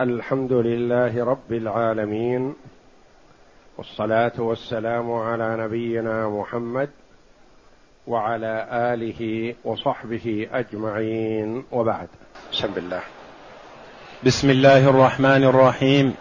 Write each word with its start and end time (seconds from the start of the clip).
الحمد 0.00 0.52
لله 0.52 1.24
رب 1.24 1.52
العالمين 1.52 2.54
والصلاة 3.78 4.32
والسلام 4.38 5.12
على 5.12 5.56
نبينا 5.56 6.28
محمد 6.28 6.90
وعلى 8.06 8.66
آله 8.70 9.54
وصحبه 9.64 10.48
أجمعين 10.52 11.64
وبعد. 11.72 12.08
بسم 12.52 12.72
الله. 12.76 13.00
بسم 14.24 14.50
الله 14.50 14.90
الرحمن 14.90 15.44
الرحيم. 15.44 16.14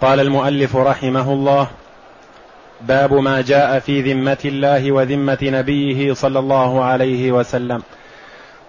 قال 0.00 0.20
المؤلف 0.20 0.76
رحمه 0.76 1.32
الله 1.32 1.68
باب 2.80 3.14
ما 3.14 3.40
جاء 3.40 3.78
في 3.78 4.12
ذمة 4.12 4.42
الله 4.44 4.92
وذمة 4.92 5.38
نبيه 5.42 6.14
صلى 6.14 6.38
الله 6.38 6.84
عليه 6.84 7.32
وسلم. 7.32 7.82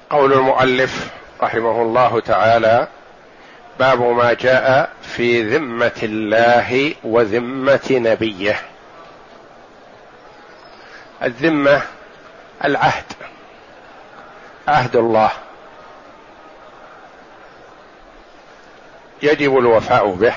قول 0.09 0.33
المؤلف 0.33 1.13
رحمه 1.41 1.81
الله 1.81 2.19
تعالى 2.19 2.87
باب 3.79 4.01
ما 4.01 4.33
جاء 4.33 4.89
في 5.01 5.43
ذمة 5.43 5.99
الله 6.03 6.95
وذمة 7.03 7.87
نبيه. 7.91 8.61
الذمة 11.23 11.81
العهد 12.65 13.03
عهد 14.67 14.95
الله. 14.95 15.31
يجب 19.23 19.57
الوفاء 19.57 20.11
به 20.13 20.33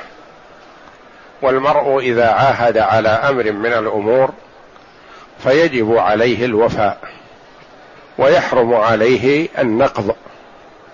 والمرء 1.42 1.98
إذا 1.98 2.28
عاهد 2.28 2.78
على 2.78 3.08
أمر 3.08 3.52
من 3.52 3.72
الأمور 3.72 4.32
فيجب 5.42 5.96
عليه 5.96 6.44
الوفاء 6.44 6.98
ويحرم 8.18 8.74
عليه 8.74 9.48
النقض 9.58 10.16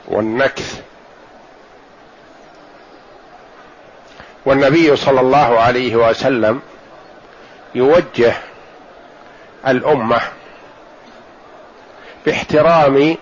والنكث. 0.09 0.83
والنبي 4.47 4.97
صلى 4.97 5.21
الله 5.21 5.61
عليه 5.61 5.97
وسلم 5.97 6.61
يوجه 7.75 8.35
الأمة 9.69 10.21
باحترام 12.27 13.17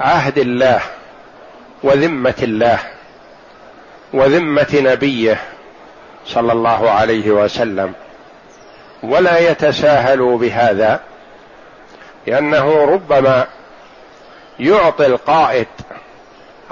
عهد 0.00 0.38
الله 0.38 0.80
وذمة 1.82 2.34
الله 2.42 2.78
وذمة 4.12 4.68
نبيه 4.72 5.40
صلى 6.26 6.52
الله 6.52 6.90
عليه 6.90 7.30
وسلم. 7.30 7.94
ولا 9.02 9.38
يتساهلوا 9.38 10.38
بهذا 10.38 11.00
لأنه 12.26 12.84
ربما 12.84 13.46
يعطي 14.60 15.06
القائد 15.06 15.66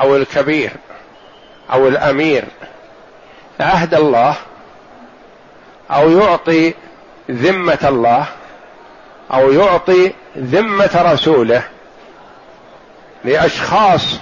أو 0.01 0.17
الكبير 0.17 0.71
أو 1.73 1.89
الأمير 1.89 2.45
عهد 3.61 3.95
الله 3.95 4.37
أو 5.91 6.11
يعطي 6.11 6.75
ذمة 7.31 7.79
الله 7.85 8.27
أو 9.33 9.53
يعطي 9.53 10.13
ذمة 10.39 11.13
رسوله 11.13 11.63
لأشخاص 13.25 14.19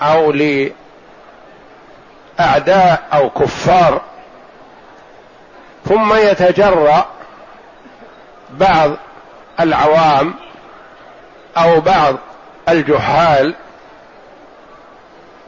أو 0.00 0.32
لأعداء 2.38 3.02
أو 3.12 3.30
كفار 3.30 4.00
ثم 5.84 6.14
يتجرأ 6.14 7.06
بعض 8.50 8.90
العوام 9.60 10.34
أو 11.56 11.80
بعض 11.80 12.16
الجهال 12.68 13.54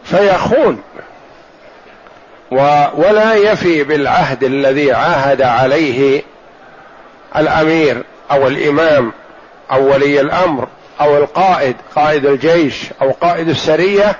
فيخون. 0.04 0.82
ولا 2.50 3.34
يفي 3.34 3.84
بالعهد 3.84 4.44
الذي 4.44 4.92
عاهد 4.92 5.42
عليه 5.42 6.22
الأمير 7.36 8.04
أو 8.30 8.48
الإمام 8.48 9.12
أو 9.72 9.92
ولي 9.92 10.20
الأمر 10.20 10.68
أو 11.00 11.16
القائد 11.16 11.76
قائد 11.96 12.26
الجيش 12.26 12.84
أو 13.02 13.10
قائد 13.10 13.48
السرية 13.48 14.16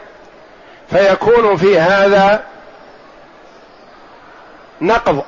فيكون 0.90 1.56
في 1.56 1.78
هذا 1.78 2.42
نقض 4.80 5.22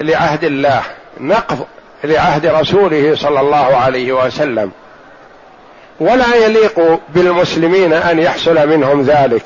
لعهد 0.00 0.44
الله 0.44 0.82
نقض 1.20 1.66
لعهد 2.04 2.46
رسوله 2.46 3.14
صلى 3.14 3.40
الله 3.40 3.76
عليه 3.76 4.12
وسلم. 4.12 4.70
ولا 6.00 6.34
يليق 6.34 7.00
بالمسلمين 7.08 7.92
أن 7.92 8.18
يحصل 8.18 8.68
منهم 8.68 9.02
ذلك. 9.02 9.44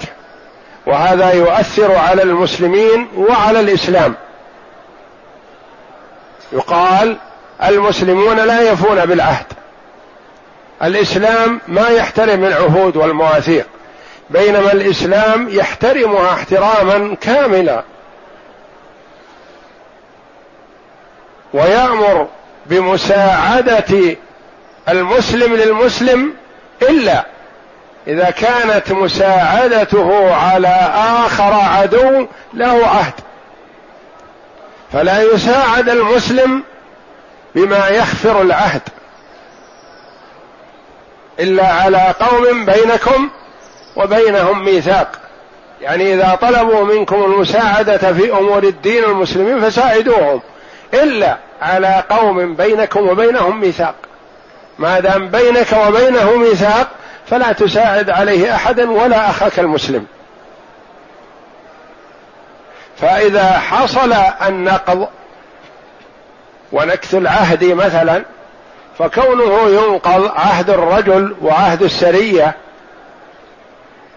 وهذا 0.91 1.33
يؤثر 1.33 1.97
على 1.97 2.23
المسلمين 2.23 3.09
وعلى 3.17 3.61
الإسلام. 3.61 4.15
يقال 6.53 7.17
المسلمون 7.65 8.37
لا 8.37 8.61
يفون 8.73 9.06
بالعهد. 9.06 9.47
الإسلام 10.83 11.61
ما 11.69 11.89
يحترم 11.89 12.45
العهود 12.45 12.97
والمواثيق 12.97 13.67
بينما 14.31 14.73
الإسلام 14.73 15.49
يحترمها 15.51 16.33
احتراما 16.34 17.17
كاملا. 17.21 17.83
ويأمر 21.55 22.28
بمساعدة 22.67 24.17
المسلم 24.89 25.55
للمسلم 25.55 26.34
إلا 26.83 27.27
إذا 28.06 28.31
كانت 28.31 28.93
مساعدته 28.93 30.34
على 30.34 30.93
آخر 30.97 31.55
عدو 31.55 32.27
له 32.55 32.87
عهد. 32.87 33.12
فلا 34.93 35.22
يساعد 35.22 35.88
المسلم 35.88 36.62
بما 37.55 37.89
يخفر 37.89 38.43
العهد. 38.43 38.83
إلا 41.41 41.66
على 41.66 42.15
قوم 42.21 42.65
بينكم 42.65 43.28
وبينهم 43.97 44.65
ميثاق. 44.65 45.09
يعني 45.81 46.15
إذا 46.15 46.39
طلبوا 46.41 46.84
منكم 46.84 47.25
المساعدة 47.25 48.12
في 48.12 48.33
أمور 48.33 48.62
الدين 48.62 49.05
المسلمين 49.05 49.60
فساعدوهم. 49.60 50.41
إلا 50.94 51.37
على 51.62 52.05
قوم 52.10 52.55
بينكم 52.55 53.09
وبينهم 53.09 53.60
ميثاق. 53.60 53.94
ما 54.78 55.00
دام 55.00 55.28
بينك 55.28 55.72
وبينه 55.87 56.37
ميثاق 56.37 56.89
فلا 57.30 57.52
تساعد 57.52 58.10
عليه 58.10 58.54
أحدا 58.54 58.91
ولا 58.91 59.30
أخاك 59.30 59.58
المسلم. 59.58 60.06
فإذا 62.96 63.58
حصل 63.58 64.12
النقض 64.46 65.08
ونكث 66.72 67.14
العهد 67.14 67.64
مثلا 67.64 68.24
فكونه 68.98 69.68
ينقض 69.68 70.30
عهد 70.36 70.70
الرجل 70.70 71.36
وعهد 71.42 71.82
السرية 71.82 72.54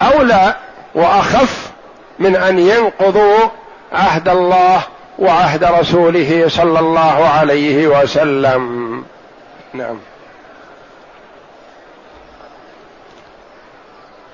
أولى 0.02 0.56
وأخف 0.96 1.72
من 2.20 2.36
أن 2.36 2.60
ينقضوا 2.60 3.50
عهد 3.94 4.30
الله 4.30 4.82
وعهد 5.20 5.64
رسوله 5.64 6.46
صلى 6.48 6.80
الله 6.80 7.28
عليه 7.28 7.88
وسلم. 7.88 9.06
نعم. 9.74 10.00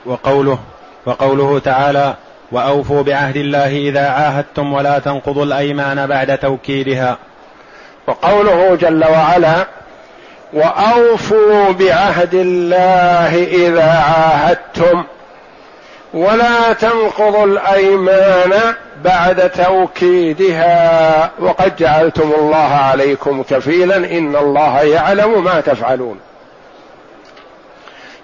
وقوله 0.06 0.60
وقوله 1.06 1.60
تعالى 1.60 2.14
وأوفوا 2.52 3.04
بعهد 3.04 3.38
الله 3.38 3.68
إذا 3.68 4.10
عاهدتم 4.10 4.74
ولا 4.74 5.00
تنقضوا 5.00 5.46
الأيمان 5.46 6.08
بعد 6.08 6.38
توكيدها. 6.38 7.18
وقوله 8.08 8.76
جل 8.76 9.06
وعلا 9.06 9.66
وأوفوا 10.54 11.72
بعهد 11.72 12.34
الله 12.34 13.44
إذا 13.44 13.92
عاهدتم 13.92 15.04
ولا 16.14 16.74
تنقضوا 16.74 17.46
الأيمان 17.46 18.54
بعد 19.04 19.50
توكيدها. 19.50 21.32
وقد 21.40 21.76
جعلتم 21.76 22.32
الله 22.38 22.74
عليكم 22.74 23.44
كفيلا 23.44 23.96
إن 23.96 24.36
الله 24.36 24.82
يعلم 24.82 25.44
ما 25.44 25.62
تفعلون. 25.62 26.20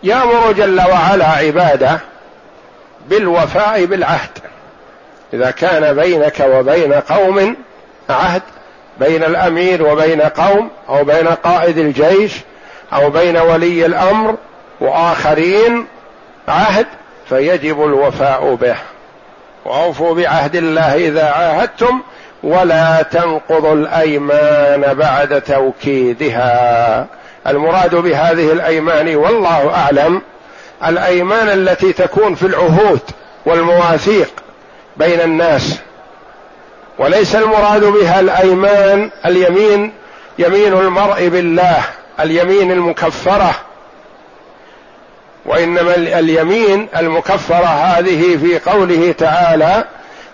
يأمر 0.05 0.51
جل 0.51 0.81
وعلا 0.81 1.27
عباده 1.27 1.99
بالوفاء 3.09 3.85
بالعهد. 3.85 4.29
إذا 5.33 5.51
كان 5.51 5.95
بينك 5.95 6.39
وبين 6.39 6.93
قوم 6.93 7.55
عهد 8.09 8.41
بين 8.99 9.23
الأمير 9.23 9.83
وبين 9.83 10.21
قوم 10.21 10.69
أو 10.89 11.03
بين 11.03 11.27
قائد 11.27 11.77
الجيش 11.77 12.33
أو 12.93 13.09
بين 13.09 13.37
ولي 13.37 13.85
الأمر 13.85 14.35
وآخرين 14.81 15.87
عهد 16.47 16.85
فيجب 17.29 17.85
الوفاء 17.85 18.55
به. 18.55 18.75
وأوفوا 19.65 20.15
بعهد 20.15 20.55
الله 20.55 20.95
إذا 20.95 21.25
عاهدتم 21.25 22.01
ولا 22.43 23.01
تنقضوا 23.01 23.73
الأيمان 23.73 24.93
بعد 24.93 25.41
توكيدها. 25.41 27.05
المراد 27.47 27.95
بهذه 27.95 28.51
الأيمان 28.51 29.15
والله 29.15 29.73
أعلم 29.75 30.21
الأيمان 30.85 31.49
التي 31.49 31.93
تكون 31.93 32.35
في 32.35 32.45
العهود 32.45 32.99
والمواثيق 33.45 34.29
بين 34.97 35.21
الناس. 35.21 35.79
وليس 36.99 37.35
المراد 37.35 37.83
بها 37.83 38.19
الأيمان 38.19 39.11
اليمين 39.25 39.93
يمين 40.39 40.73
المرء 40.73 41.27
بالله 41.27 41.83
اليمين 42.19 42.71
المكفرة. 42.71 43.55
وإنما 45.45 45.95
اليمين 45.95 46.87
المكفرة 46.97 47.65
هذه 47.65 48.37
في 48.37 48.59
قوله 48.59 49.11
تعالى 49.11 49.85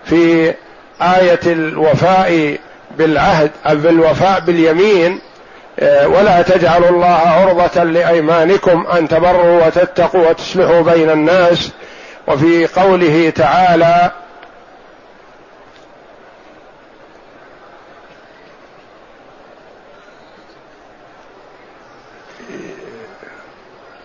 في 0.04 0.54
آية 1.02 1.40
الوفاء 1.46 2.58
بالعهد 2.98 3.50
بالوفاء 3.66 4.40
باليمين 4.40 5.20
ولا 6.04 6.42
تجعلوا 6.42 6.88
الله 6.88 7.06
عرضة 7.06 7.82
لأيمانكم 7.82 8.86
أن 8.86 9.08
تبروا 9.08 9.66
وتتقوا 9.66 10.28
وتصلحوا 10.28 10.80
بين 10.80 11.10
الناس. 11.10 11.70
وفي 12.26 12.66
قوله 12.66 13.32
تعالى 13.36 14.10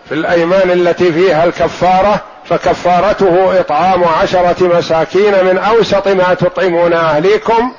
في 0.08 0.14
الأيمان 0.14 0.70
التي 0.70 1.12
فيها 1.12 1.44
الكفارة 1.44 2.20
فكفارته 2.44 3.60
إطعام 3.60 4.04
عشرة 4.04 4.78
مساكين 4.78 5.44
من 5.44 5.58
أوسط 5.58 6.08
ما 6.08 6.34
تطعمون 6.34 6.92
أهليكم 6.92 7.74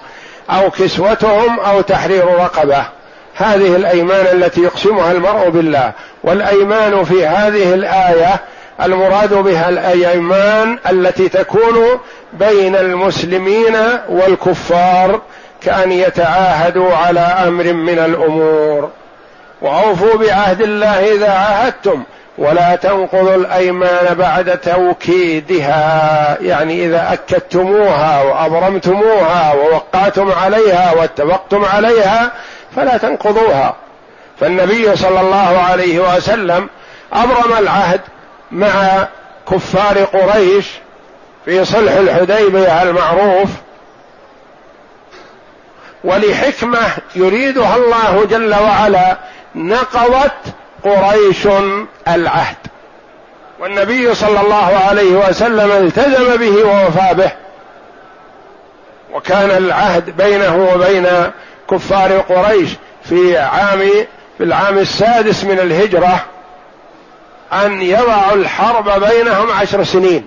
أو 0.50 0.71
كسوتهم 0.71 1.59
أو 1.59 1.81
تحرير 1.81 2.25
رقبة. 2.25 2.99
هذه 3.39 3.75
الأيمان 3.75 4.25
التي 4.33 4.62
يقسمها 4.62 5.12
المرء 5.12 5.50
بالله 5.50 5.91
والأيمان 6.24 7.03
في 7.03 7.25
هذه 7.25 7.74
الآية 7.74 8.39
المراد 8.83 9.33
بها 9.33 9.69
الأيمان 9.69 10.77
التي 10.89 11.30
تكون 11.30 12.00
بين 12.33 12.75
المسلمين 12.75 13.77
والكفار 14.09 15.21
كأن 15.62 15.91
يتعاهدوا 15.91 16.95
على 16.95 17.19
أمر 17.19 17.74
من 17.74 18.00
الأمور. 18.00 18.89
وأوفوا 19.62 20.15
بعهد 20.15 20.62
الله 20.62 21.15
إذا 21.15 21.30
عاهدتم 21.30 22.03
ولا 22.38 22.75
تنقضوا 22.75 23.35
الأيمان 23.35 24.13
بعد 24.13 24.57
توكيدها 24.57 26.38
يعني 26.42 26.85
إذا 26.85 27.13
أكدتموها 27.13 28.24
وأبرمتموها 28.24 29.53
ووقعتم 29.53 30.31
عليها 30.31 30.94
واتفقتم 30.94 31.65
عليها 31.65 32.31
فلا 32.75 32.98
تنقضوها. 32.98 33.75
فالنبي 34.39 34.95
صلى 34.95 35.21
الله 35.21 35.57
عليه 35.69 36.00
وسلم 36.00 36.69
أبرم 37.13 37.57
العهد 37.57 38.01
مع 38.51 39.07
كفار 39.51 40.04
قريش 40.04 40.66
في 41.45 41.66
صلح 41.66 41.94
الحديبية 41.94 42.81
المعروف 42.83 43.50
ولحكمة 46.04 46.80
يريدها 47.16 47.75
الله 47.75 48.25
جل 48.25 48.56
وعلا 48.56 49.18
نقضت 49.56 50.31
قريش 50.83 51.48
العهد. 52.07 52.56
والنبي 53.60 54.16
صلى 54.16 54.42
الله 54.42 54.80
عليه 54.89 55.30
وسلم 55.30 55.71
التزم 55.71 56.36
به 56.36 56.63
ووفى 56.63 57.13
به. 57.13 57.31
وكان 59.13 59.51
العهد 59.51 60.10
بينه 60.18 60.69
وبين 60.74 61.31
كفار 61.71 62.19
قريش 62.19 62.69
في 63.04 63.38
عام 63.38 63.80
في 64.38 64.44
العام 64.44 64.77
السادس 64.77 65.44
من 65.44 65.60
الهجرة 65.60 66.25
أن 67.54 67.81
يضعوا 67.81 68.36
الحرب 68.36 68.89
بينهم 69.04 69.51
عشر 69.51 69.83
سنين. 69.83 70.25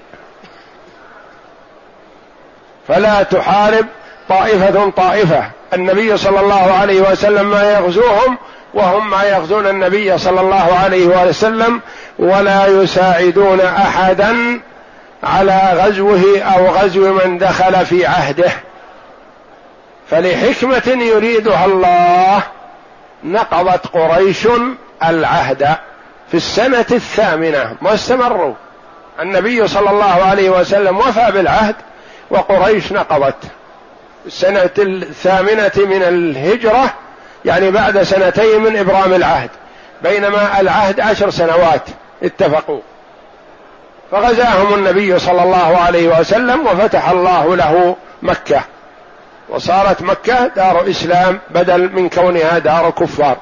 فلا 2.89 3.23
تحارب 3.23 3.87
طائفة 4.29 4.91
طائفة. 4.91 5.51
النبي 5.75 6.17
صلى 6.17 6.41
الله 6.41 6.73
عليه 6.73 7.11
وسلم 7.11 7.51
ما 7.51 7.73
يغزوهم 7.73 8.39
وهم 8.75 9.11
ما 9.11 9.23
يغزون 9.23 9.67
النبي 9.67 10.19
صلى 10.19 10.41
الله 10.41 10.79
عليه 10.85 11.07
وسلم 11.07 11.81
ولا 12.19 12.67
يساعدون 12.67 13.61
احدا 13.61 14.61
على 15.23 15.73
غزوه 15.75 16.41
أو 16.41 16.67
غزو 16.67 17.13
من 17.13 17.39
دخل 17.39 17.87
في 17.87 18.07
عهده. 18.07 18.51
فلحكمة 20.11 21.03
يريدها 21.03 21.65
الله 21.65 22.43
نقضت 23.25 23.87
قريش 23.87 24.49
العهد 25.05 25.77
في 26.31 26.37
السنة 26.37 26.87
الثامنة 26.91 27.77
ما 27.83 27.95
استمروا 27.95 28.55
النبي 29.21 29.69
صلى 29.69 29.91
الله 29.91 30.25
عليه 30.25 30.51
وسلم 30.51 30.99
وفى 30.99 31.31
بالعهد 31.33 31.75
وقريش 32.31 32.93
نقضت. 32.93 33.37
السنة 34.27 34.71
الثامنة 34.79 35.73
من 35.77 36.03
الهجرة 36.03 36.95
يعني 37.45 37.71
بعد 37.71 38.03
سنتين 38.03 38.63
من 38.63 38.77
إبرام 38.77 39.13
العهد 39.15 39.51
بينما 40.03 40.61
العهد 40.61 41.01
عشر 41.01 41.31
سنوات 41.31 41.83
اتفقوا. 42.23 42.81
فغزاهم 44.11 44.75
النبي 44.75 45.19
صلى 45.19 45.43
الله 45.43 45.77
عليه 45.77 46.21
وسلم 46.21 46.67
وفتح 46.67 47.09
الله 47.09 47.57
له 47.57 47.97
مكة. 48.23 48.63
وصارت 49.53 50.03
مكة 50.03 50.47
دار 50.47 50.91
إسلام 50.91 51.39
بدل 51.51 51.93
من 51.93 52.09
كونها 52.09 52.59
دار 52.59 52.91
كفار. 52.91 53.37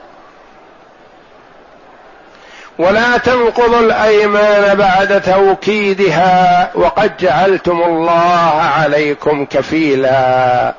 ولا 2.79 3.19
تنقضوا 3.19 3.81
الأيمان 3.81 4.75
بعد 4.75 5.23
توكيدها 5.23 6.71
وقد 6.75 7.17
جعلتم 7.17 7.83
الله 7.83 8.63
عليكم 8.79 9.45
كفيلا. 9.45 10.75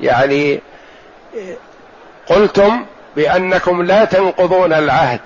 يعني 0.00 0.60
قلتم 2.26 2.84
بأنكم 3.16 3.82
لا 3.82 4.04
تنقضون 4.04 4.72
العهد 4.72 5.20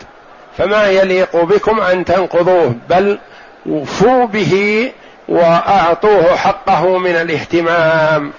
فما 0.59 0.87
يليق 0.87 1.37
بكم 1.37 1.81
أن 1.81 2.05
تنقضوه 2.05 2.75
بل 2.89 3.19
وفوا 3.67 4.27
به 4.27 4.93
وأعطوه 5.29 6.37
حقه 6.37 6.99
من 6.99 7.17
الاهتمام. 7.17 8.33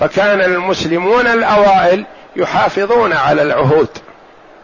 فكان 0.00 0.40
المسلمون 0.40 1.26
الأوائل 1.26 2.04
يحافظون 2.36 3.12
على 3.12 3.42
العهود 3.42 3.88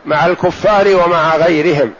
مع 0.06 0.26
الكفار 0.26 0.96
ومع 0.96 1.36
غيرهم. 1.36 1.92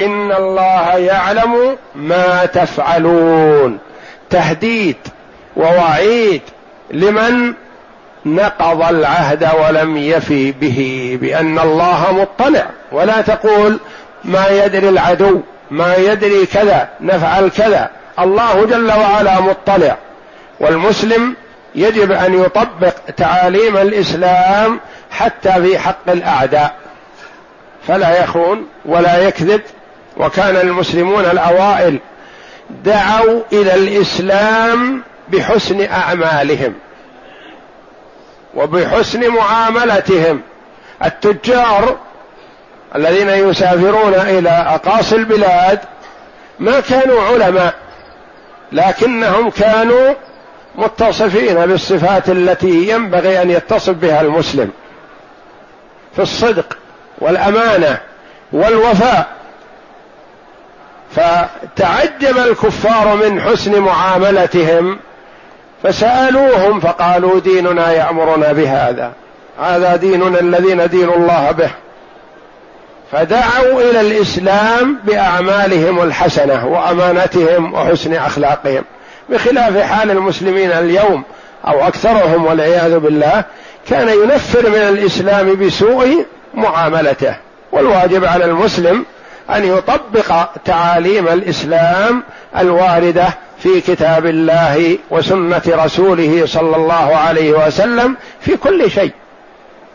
إن 0.00 0.32
الله 0.32 0.96
يعلم 0.96 1.76
ما 1.94 2.46
تفعلون. 2.46 3.78
تهديد 4.30 4.96
ووعيد 5.56 6.42
لمن 6.90 7.54
نقض 8.26 8.82
العهد 8.82 9.48
ولم 9.64 9.96
يفي 9.96 10.52
به 10.52 11.18
بأن 11.20 11.58
الله 11.58 12.12
مطلع. 12.12 12.66
ولا 12.92 13.20
تقول 13.20 13.80
ما 14.24 14.48
يدري 14.48 14.88
العدو. 14.88 15.40
ما 15.70 15.96
يدري 15.96 16.46
كذا 16.46 16.88
نفعل 17.00 17.50
كذا. 17.50 17.90
الله 18.18 18.64
جل 18.64 18.90
وعلا 18.92 19.40
مطلع. 19.40 19.96
والمسلم 20.60 21.36
يجب 21.74 22.12
أن 22.12 22.44
يطبق 22.44 22.94
تعاليم 23.16 23.76
الإسلام 23.76 24.80
حتى 25.10 25.52
في 25.52 25.78
حق 25.78 26.08
الأعداء. 26.08 26.74
فلا 27.88 28.22
يخون 28.24 28.66
ولا 28.84 29.18
يكذب. 29.28 29.60
وكان 30.16 30.56
المسلمون 30.56 31.24
الأوائل 31.24 31.98
دعوا 32.84 33.40
إلى 33.52 33.74
الإسلام 33.74 35.02
بحسن 35.28 35.86
أعمالهم 35.90 36.74
وبحسن 38.54 39.28
معاملتهم. 39.28 40.40
التجار 41.04 41.96
الذين 42.96 43.28
يسافرون 43.28 44.14
إلى 44.14 44.50
أقاصي 44.50 45.16
البلاد 45.16 45.78
ما 46.58 46.80
كانوا 46.80 47.22
علماء 47.22 47.74
لكنهم 48.72 49.50
كانوا 49.50 50.14
متصفين 50.74 51.66
بالصفات 51.66 52.28
التي 52.28 52.88
ينبغي 52.88 53.42
أن 53.42 53.50
يتصف 53.50 53.92
بها 53.92 54.20
المسلم 54.20 54.70
في 56.16 56.22
الصدق 56.22 56.76
والأمانة 57.18 57.98
والوفاء. 58.52 59.26
فتعجب 61.16 62.38
الكفار 62.38 63.16
من 63.16 63.40
حسن 63.40 63.80
معاملتهم 63.80 64.98
فسألوهم 65.82 66.80
فقالوا 66.80 67.40
ديننا 67.40 67.92
يأمرنا 67.92 68.52
بهذا 68.52 69.12
هذا 69.60 69.96
ديننا 69.96 70.40
الذي 70.40 70.74
ندين 70.74 71.08
الله 71.08 71.50
به. 71.50 71.70
فدعوا 73.12 73.80
إلى 73.90 74.00
الإسلام 74.00 74.98
بأعمالهم 75.04 76.02
الحسنة 76.02 76.66
وأمانتهم 76.66 77.74
وحسن 77.74 78.14
أخلاقهم 78.14 78.84
بخلاف 79.28 79.78
حال 79.78 80.10
المسلمين 80.10 80.72
اليوم 80.72 81.22
أو 81.66 81.88
أكثرهم 81.88 82.46
والعياذ 82.46 82.98
بالله 82.98 83.44
كان 83.88 84.08
ينفر 84.08 84.68
من 84.68 84.76
الإسلام 84.76 85.66
بسوء 85.66 86.26
معاملته 86.54 87.36
والواجب 87.72 88.24
على 88.24 88.44
المسلم 88.44 89.04
أن 89.50 89.64
يطبق 89.64 90.44
تعاليم 90.64 91.28
الإسلام 91.28 92.22
الواردة 92.58 93.28
في 93.62 93.80
كتاب 93.80 94.26
الله 94.26 94.98
وسنة 95.10 95.62
رسوله 95.68 96.42
صلى 96.46 96.76
الله 96.76 97.16
عليه 97.16 97.66
وسلم 97.66 98.16
في 98.40 98.56
كل 98.56 98.90
شيء 98.90 99.12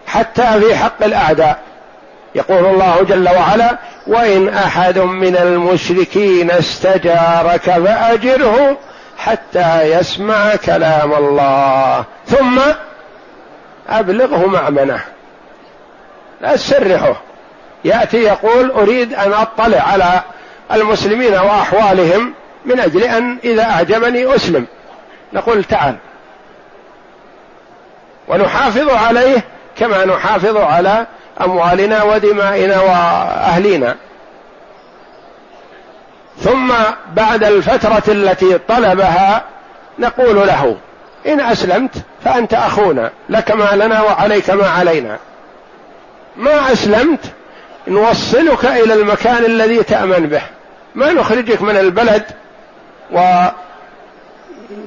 حتى 0.07 0.61
في 0.61 0.75
حق 0.75 1.03
الأعداء. 1.03 1.59
يقول 2.35 2.65
الله 2.65 3.03
جل 3.03 3.29
وعلا 3.29 3.77
وإن 4.07 4.49
أحد 4.49 4.99
من 4.99 5.35
المشركين 5.35 6.51
استجارك 6.51 7.61
فأجره 7.61 8.77
حتى 9.17 9.81
يسمع 9.81 10.55
كلام 10.55 11.13
الله 11.13 12.03
ثم 12.27 12.59
أبلغه 13.89 14.47
مأمنه. 14.47 15.01
لا 16.41 16.55
تسرحه. 16.55 17.21
يأتي 17.85 18.17
يقول 18.17 18.71
أريد 18.71 19.13
أن 19.13 19.33
أطلع 19.33 19.81
على 19.81 20.21
المسلمين 20.73 21.33
وأحوالهم 21.33 22.33
من 22.65 22.79
أجل 22.79 23.03
أن 23.03 23.37
إذا 23.43 23.63
أعجبني 23.63 24.35
أسلم. 24.35 24.65
نقول 25.33 25.63
تعال. 25.63 25.95
ونحافظ 28.27 28.89
عليه 28.89 29.43
كما 29.77 30.05
نحافظ 30.05 30.57
على 30.57 31.05
أموالنا 31.41 32.03
ودمائنا 32.03 32.81
وأهلينا. 32.81 33.95
ثم 36.39 36.73
بعد 37.13 37.43
الفترة 37.43 38.03
التي 38.07 38.57
طلبها 38.57 39.43
نقول 39.99 40.35
له 40.35 40.77
إن 41.27 41.39
أسلمت 41.39 41.91
فأنت 42.25 42.53
أخونا 42.53 43.11
لك 43.29 43.51
ما 43.51 43.75
لنا 43.75 44.01
وعليك 44.01 44.49
ما 44.49 44.67
علينا. 44.67 45.17
ما 46.37 46.71
أسلمت 46.71 47.19
نوصلك 47.87 48.65
إلى 48.65 48.93
المكان 48.93 49.45
الذي 49.45 49.83
تأمن 49.83 50.27
به. 50.27 50.41
ما 50.95 51.13
نخرجك 51.13 51.61
من 51.61 51.77
البلد 51.77 52.23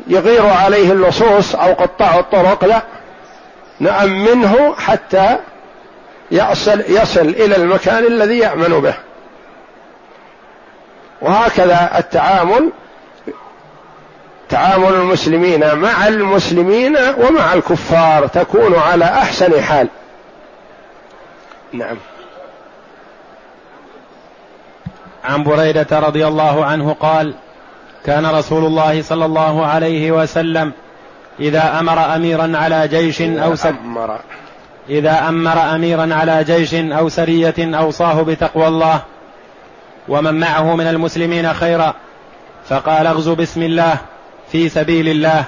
ويغير 0.09 0.47
عليه 0.47 0.93
اللصوص 0.93 1.55
أو 1.55 1.73
قطاع 1.73 2.19
الطرق 2.19 2.65
لا. 2.65 2.83
نأمنه 3.81 4.75
حتى 4.79 5.37
يصل 6.31 6.81
يصل 6.89 7.29
إلى 7.29 7.57
المكان 7.57 8.07
الذي 8.07 8.39
يامن 8.39 8.81
به. 8.81 8.95
وهكذا 11.23 11.91
التعامل 11.99 12.71
تعامل 14.49 14.95
المسلمين 14.95 15.75
مع 15.75 16.09
المسلمين 16.09 16.97
ومع 16.97 17.55
الكفار 17.55 18.27
تكون 18.27 18.75
على 18.75 19.05
أحسن 19.05 19.63
حال. 19.63 19.89
نعم. 21.73 21.97
عن 25.25 25.45
بريدة 25.45 25.99
رضي 25.99 26.27
الله 26.27 26.65
عنه 26.65 26.97
قال 27.01 27.35
كان 28.05 28.27
رسول 28.27 28.65
الله 28.65 29.03
صلى 29.03 29.25
الله 29.25 29.67
عليه 29.67 30.13
وسلم 30.13 30.73
إذا 31.41 31.79
أمر 31.81 32.17
أميرا 32.17 32.53
على 32.55 32.89
جيش 32.89 33.23
أو 33.23 33.55
سر 33.55 33.75
إذا 34.91 35.29
أمر 35.29 35.75
أميرا 35.75 36.15
على 36.15 36.45
جيش 36.45 36.75
أو 36.75 37.09
سرية 37.09 37.55
اوصاه 37.59 38.23
بتقوى 38.23 38.69
الله 38.69 39.01
ومن 40.09 40.35
معه 40.35 40.77
من 40.77 40.87
المسلمين 40.87 41.53
خيرا 41.53 41.95
فقال 42.69 43.07
اغزوا 43.07 43.35
بسم 43.35 43.63
الله 43.63 43.97
في 44.53 44.69
سبيل 44.69 45.09
الله 45.09 45.45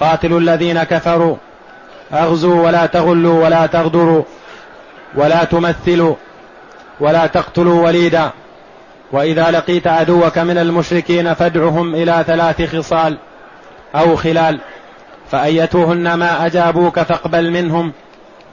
قاتلوا 0.00 0.40
الذين 0.40 0.82
كفروا 0.82 1.36
اغزوا 2.12 2.66
ولا 2.66 2.86
تغلوا 2.86 3.44
ولا 3.44 3.66
تغدروا 3.66 4.22
ولا 5.14 5.44
تمثلوا 5.44 6.14
ولا 7.00 7.26
تقتلوا 7.26 7.84
وليدا 7.86 8.30
وإذا 9.12 9.50
لقيت 9.50 9.86
عدوك 9.86 10.38
من 10.38 10.58
المشركين 10.58 11.34
فادعهم 11.34 11.94
إلى 11.94 12.24
ثلاث 12.26 12.76
خصال 12.76 13.18
أو 13.94 14.16
خلال 14.16 14.60
فأيتوهن 15.30 16.14
ما 16.14 16.46
أجابوك 16.46 17.00
فاقبل 17.00 17.50
منهم 17.50 17.92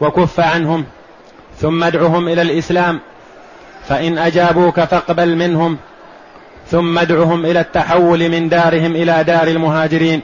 وكف 0.02 0.40
عنهم 0.40 0.86
ثم 1.58 1.84
ادعهم 1.84 2.28
إلى 2.28 2.42
الإسلام 2.42 3.00
فإن 3.88 4.18
أجابوك 4.18 4.80
فاقبل 4.80 5.36
منهم 5.36 5.78
ثم 6.68 7.00
ادعهم 7.00 7.46
إلى 7.46 7.60
التحول 7.60 8.30
من 8.30 8.50
دارهم 8.50 8.96
إلى 8.96 9.24
دار 9.24 9.48
المهاجرين 9.48 10.22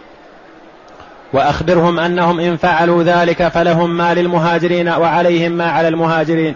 وأخبرهم 1.34 2.00
أنهم 2.00 2.40
إن 2.40 2.58
فعلوا 2.58 3.04
ذلك 3.04 3.48
فلهم 3.48 3.98
ما 3.98 4.14
للمهاجرين 4.14 4.90
وعليهم 4.90 5.52
ما 5.52 5.72
على 5.72 5.88
المهاجرين 5.88 6.56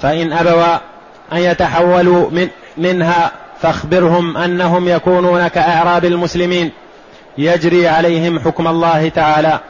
فإن 0.00 0.32
أبوا 0.32 0.74
أن 1.32 1.38
يتحولوا 1.38 2.30
من 2.30 2.48
منها 2.76 3.32
فاخبرهم 3.60 4.36
أنهم 4.36 4.88
يكونون 4.88 5.48
كأعراب 5.48 6.04
المسلمين 6.04 6.70
يجري 7.38 7.88
عليهم 7.88 8.38
حكم 8.38 8.68
الله 8.68 9.08
تعالى. 9.08 9.60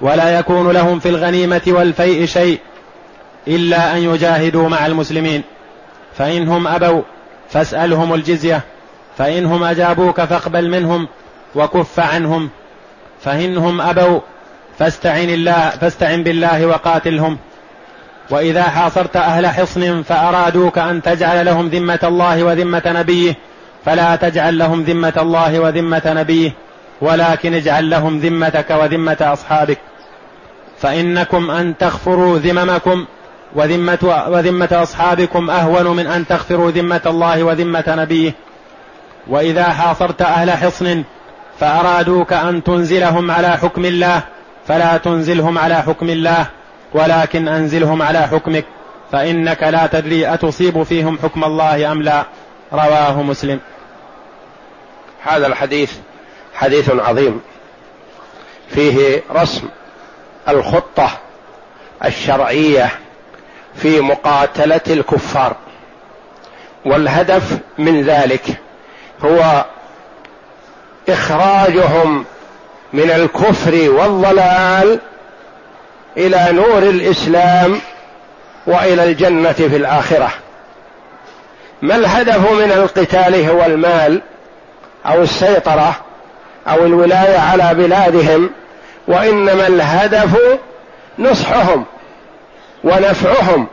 ولا 0.00 0.38
يكون 0.38 0.70
لهم 0.70 0.98
في 0.98 1.08
الغنيمة 1.08 1.62
والفيء 1.66 2.26
شيء 2.26 2.58
إلا 3.48 3.96
أن 3.96 4.02
يجاهدوا 4.02 4.68
مع 4.68 4.86
المسلمين. 4.86 5.42
فانهم 6.14 6.66
أبوا 6.66 7.02
فاسألهم 7.50 8.14
الجزية. 8.14 8.60
فانهم 9.18 9.64
أجابوك 9.64 10.20
فاقبل 10.20 10.70
منهم 10.70 11.08
وكف 11.54 12.00
عنهم. 12.00 12.50
فانهم 13.20 13.80
أبوا 13.80 14.20
فاستعن 14.78 15.30
الله 15.30 15.70
فاستعن 15.70 16.22
بالله 16.22 16.66
وقاتلهم. 16.66 17.38
وإذا 18.30 18.62
حاصرت 18.62 19.16
أهل 19.16 19.46
حصن 19.46 20.02
فأرادوك 20.02 20.78
أن 20.78 21.02
تجعل 21.02 21.46
لهم 21.46 21.68
ذمة 21.68 21.98
الله 22.04 22.42
وذمة 22.44 22.82
نبيه 22.86 23.34
فلا 23.84 24.16
تجعل 24.16 24.58
لهم 24.58 24.82
ذمة 24.82 25.12
الله 25.16 25.60
وذمة 25.60 26.02
نبيه. 26.06 26.52
ولكن 27.02 27.54
اجعل 27.54 27.90
لهم 27.90 28.18
ذمتك 28.18 28.70
وذمة 28.70 29.16
أصحابك. 29.20 29.78
فإنكم 30.78 31.50
أن 31.50 31.78
تغفروا 31.78 32.38
ذممكم 32.38 33.06
وذمة, 33.54 34.24
وذمة 34.28 34.68
أصحابكم 34.72 35.50
أهون 35.50 35.96
من 35.96 36.06
أن 36.06 36.26
تغفروا 36.26 36.70
ذمة 36.70 37.00
الله 37.06 37.42
وذمة 37.42 37.84
نبيه. 37.88 38.32
وإذا 39.28 39.64
حاصرت 39.64 40.22
أهل 40.22 40.50
حصن 40.50 41.02
فأرادوك 41.60 42.32
أن 42.32 42.62
تنزلهم 42.62 43.30
على 43.30 43.48
حكم 43.48 43.84
الله 43.84 44.22
فلا 44.66 44.96
تنزلهم 44.96 45.58
على 45.58 45.74
حكم 45.74 46.10
الله 46.10 46.46
ولكن 46.94 47.48
أنزلهم 47.48 48.02
على 48.02 48.18
حكمك 48.18 48.64
فإنك 49.12 49.62
لا 49.62 49.86
تدري 49.86 50.34
أتصيب 50.34 50.82
فيهم 50.82 51.18
حكم 51.22 51.44
الله 51.44 51.92
أم 51.92 52.02
لا. 52.02 52.24
رواه 52.72 53.22
مسلم. 53.22 53.60
هذا 55.22 55.46
الحديث 55.46 55.92
حديث 56.54 56.90
عظيم. 56.90 57.40
فيه 58.68 59.22
رسم 59.30 59.68
الخطة 60.48 61.10
الشرعية 62.04 62.90
في 63.76 64.00
مقاتلة 64.00 64.80
الكفار. 64.90 65.56
والهدف 66.84 67.58
من 67.78 68.02
ذلك 68.02 68.44
هو 69.24 69.64
إخراجهم 71.08 72.24
من 72.92 73.10
الكفر 73.10 73.90
والضلال 73.90 75.00
إلى 76.16 76.48
نور 76.52 76.78
الإسلام 76.78 77.80
وإلى 78.66 79.04
الجنة 79.04 79.52
في 79.52 79.76
الآخرة. 79.76 80.30
ما 81.82 81.94
الهدف 81.96 82.50
من 82.50 82.72
القتال 82.72 83.48
هو 83.48 83.64
المال 83.64 84.22
أو 85.06 85.22
السيطرة؟ 85.22 85.94
أو 86.68 86.86
الولاية 86.86 87.38
على 87.38 87.74
بلادهم 87.74 88.50
وإنما 89.08 89.66
الهدف 89.66 90.38
نصحهم 91.18 91.84
ونفعهم 92.84 93.66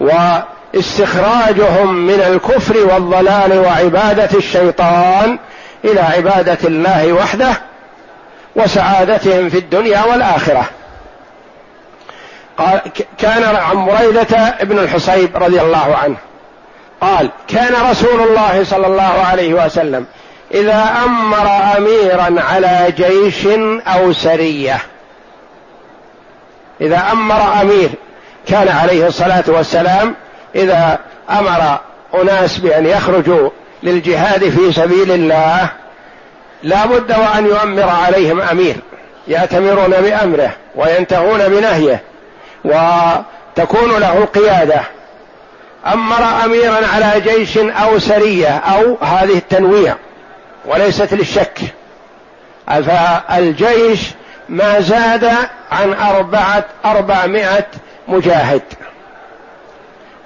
واستخراجهم 0.00 1.94
من 1.94 2.20
الكفر 2.20 2.76
والضلال 2.76 3.58
وعبادة 3.58 4.38
الشيطان 4.38 5.38
إلى 5.84 6.00
عبادة 6.00 6.58
الله 6.64 7.12
وحده 7.12 7.52
وسعادتهم 8.56 9.48
في 9.48 9.58
الدنيا 9.58 10.04
والآخرة. 10.04 10.64
قال 12.58 12.80
كان 13.18 13.56
عن 13.56 13.86
بريدة 13.86 14.38
ابن 14.38 14.78
الحصيب 14.78 15.36
رضي 15.36 15.60
الله 15.60 15.96
عنه 15.96 16.16
قال 17.00 17.30
كان 17.48 17.90
رسول 17.90 18.20
الله 18.20 18.64
صلى 18.64 18.86
الله 18.86 19.24
عليه 19.30 19.64
وسلم 19.64 20.06
إذا 20.54 20.96
أمر 21.04 21.46
أميرا 21.76 22.42
على 22.42 22.92
جيش 22.96 23.46
أو 23.86 24.12
سرية. 24.12 24.78
إذا 26.80 27.02
أمر 27.12 27.60
أمير 27.62 27.90
كان 28.48 28.68
عليه 28.68 29.06
الصلاة 29.06 29.44
والسلام 29.48 30.14
إذا 30.54 30.98
أمر 31.30 31.78
أناس 32.14 32.58
بأن 32.58 32.86
يخرجوا 32.86 33.50
للجهاد 33.82 34.48
في 34.48 34.72
سبيل 34.72 35.10
الله 35.10 35.68
لا 36.62 36.86
بد 36.86 37.12
وأن 37.12 37.46
يؤمر 37.46 37.88
عليهم 37.88 38.40
أمير. 38.40 38.76
يأتمرون 39.28 39.90
بأمره 39.90 40.50
وينتهون 40.74 41.48
بنهيه 41.48 42.02
وتكون 42.64 44.00
له 44.00 44.24
قيادة 44.34 44.80
أمر 45.92 46.44
اميرا 46.44 46.86
على 46.94 47.20
جيش 47.20 47.58
أو 47.58 47.98
سرية 47.98 48.48
أو 48.48 48.96
هذه 49.00 49.38
التنويع. 49.38 49.94
وليست 50.66 51.14
للشك. 51.14 51.58
فالجيش 52.66 54.00
ما 54.48 54.80
زاد 54.80 55.24
عن 55.72 55.92
أربعة 55.92 56.64
أربعمائة 56.84 57.66
مجاهد. 58.08 58.62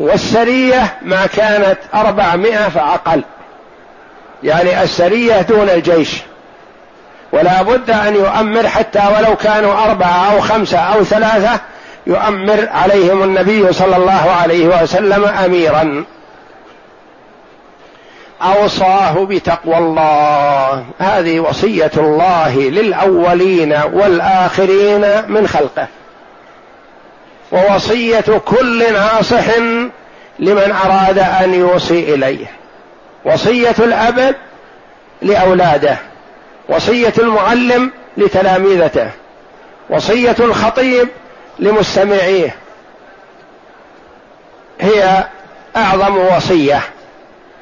والسرية 0.01 0.97
ما 1.03 1.27
كانت 1.27 1.79
أربعمائة 1.95 2.69
فأقل. 2.69 3.23
يعني 4.43 4.83
السرية 4.83 5.43
دون 5.43 5.69
الجيش. 5.69 6.17
ولا 7.33 7.63
بد 7.63 7.91
أن 7.91 8.15
يؤمر 8.15 8.69
حتى 8.69 9.03
ولو 9.17 9.37
كانوا 9.37 9.85
أربعة 9.85 10.33
أو 10.33 10.41
خمسة 10.41 10.79
أو 10.79 11.05
ثلاثة 11.05 11.61
يؤمر 12.07 12.69
عليهم 12.71 13.23
النبي 13.23 13.73
صلى 13.73 13.97
الله 13.97 14.31
عليه 14.43 14.83
وسلم 14.83 15.25
أميرا. 15.25 16.05
أوصاه 18.43 19.25
بتقوى 19.25 19.79
الله. 19.79 20.85
هذه 20.99 21.41
وصية 21.41 21.91
الله 21.97 22.59
للأولين 22.59 23.73
والآخرين 23.93 25.23
من 25.29 25.49
خلقه. 25.49 25.87
ووصية 27.53 28.41
كل 28.47 28.93
ناصح 28.93 29.45
لمن 30.39 30.73
أراد 30.85 31.19
أن 31.19 31.55
يوصي 31.55 32.15
إليه. 32.15 32.47
وصية 33.25 33.75
الأب 33.79 34.35
لأولاده. 35.23 35.97
وصية 36.69 37.13
المعلم 37.19 37.93
لتلاميذته. 38.17 39.11
وصية 39.91 40.37
الخطيب 40.41 41.09
لمستمعيه. 41.59 42.55
هي 44.81 45.25
أعظم 45.77 46.17
وصية. 46.17 46.81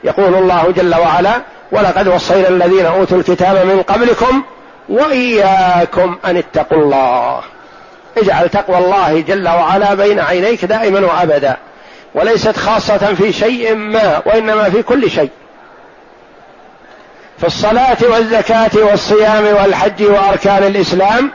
يقول 0.05 0.35
الله 0.35 0.71
جل 0.77 0.95
وعلا 0.95 1.43
ولقد 1.73 2.09
وصينا 2.09 2.49
الذين 2.49 2.87
أوتوا 2.87 3.19
الكتاب 3.19 3.67
من 3.67 3.83
قبلكم 3.83 4.43
وإياكم 4.89 6.19
أن 6.25 6.37
اتقوا 6.37 6.79
الله. 6.79 7.41
اجعل 8.19 8.49
تقوى 8.49 8.79
الله 8.79 9.21
جل 9.21 9.49
وعلا 9.49 9.95
بين 9.95 10.21
عينيك 10.21 10.65
دائما 10.65 11.01
وأبدا 11.01 11.57
وليست 12.15 12.57
خاصة 12.57 13.15
في 13.15 13.33
شيء 13.33 13.75
ما 13.75 14.23
وإنما 14.27 14.71
في 14.71 14.83
كل 14.83 15.11
شيء. 15.11 15.31
في 17.39 17.47
الصلاة 17.47 17.97
والزكاة 18.03 18.71
والصيام 18.75 19.45
والحج 19.45 20.03
وأركان 20.03 20.65
الإسلام 20.65 21.31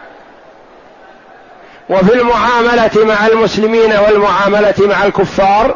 وفي 1.89 2.13
المعاملة 2.13 2.91
مع 2.95 3.27
المسلمين 3.27 3.93
والمعاملة 3.93 4.73
مع 4.79 5.05
الكفار 5.05 5.75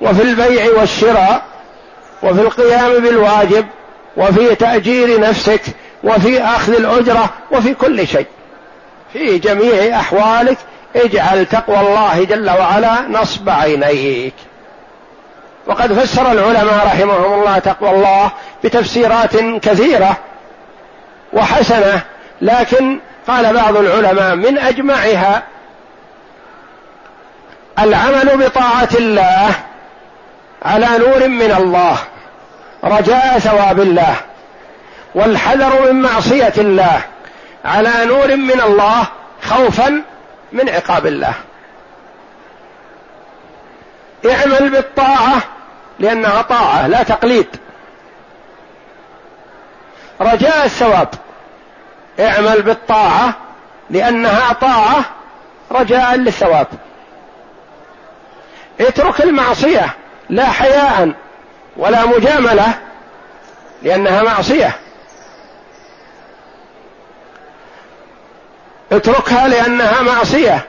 وفي 0.00 0.22
البيع 0.22 0.66
والشراء 0.78 1.42
وفي 2.22 2.40
القيام 2.40 3.02
بالواجب 3.02 3.66
وفي 4.16 4.54
تأجير 4.54 5.20
نفسك 5.20 5.62
وفي 6.04 6.42
أخذ 6.42 6.74
الأجرة 6.74 7.30
وفي 7.50 7.74
كل 7.74 8.06
شيء. 8.06 8.26
في 9.12 9.38
جميع 9.38 10.00
أحوالك 10.00 10.58
اجعل 10.96 11.46
تقوى 11.46 11.80
الله 11.80 12.24
جل 12.24 12.50
وعلا 12.50 13.00
نصب 13.08 13.48
عينيك. 13.50 14.34
وقد 15.66 15.92
فسر 15.92 16.32
العلماء 16.32 16.86
رحمهم 16.86 17.32
الله 17.32 17.58
تقوى 17.58 17.90
الله 17.90 18.30
بتفسيرات 18.64 19.36
كثيرة 19.36 20.16
وحسنة 21.32 22.00
لكن 22.40 22.98
قال 23.28 23.54
بعض 23.54 23.76
العلماء 23.76 24.34
من 24.34 24.58
أجمعها 24.58 25.42
العمل 27.78 28.44
بطاعة 28.46 28.88
الله 28.94 29.54
على 30.64 30.98
نور 30.98 31.28
من 31.28 31.52
الله 31.52 31.98
رجاء 32.84 33.38
ثواب 33.38 33.80
الله 33.80 34.16
والحذر 35.14 35.92
من 35.92 36.02
معصية 36.02 36.52
الله 36.58 37.00
على 37.64 38.04
نور 38.04 38.36
من 38.36 38.60
الله 38.60 39.06
خوفا 39.42 40.02
من 40.52 40.68
عقاب 40.68 41.06
الله. 41.06 41.34
اعمل 44.30 44.70
بالطاعة 44.70 45.42
لانها 45.98 46.42
طاعه 46.42 46.86
لا 46.86 47.02
تقليد. 47.02 47.46
رجاء 50.20 50.64
الثواب 50.64 51.08
اعمل 52.20 52.62
بالطاعة 52.62 53.34
لأنها 53.90 54.52
طاعه 54.52 55.04
رجاء 55.70 56.14
للثواب. 56.14 56.66
اترك 58.80 59.20
المعصية. 59.20 59.94
لا 60.30 60.44
حياء 60.44 61.12
ولا 61.76 62.06
مجاملة 62.06 62.74
لأنها 63.82 64.22
معصية. 64.22 64.76
اتركها 68.92 69.48
لأنها 69.48 70.02
معصية. 70.02 70.66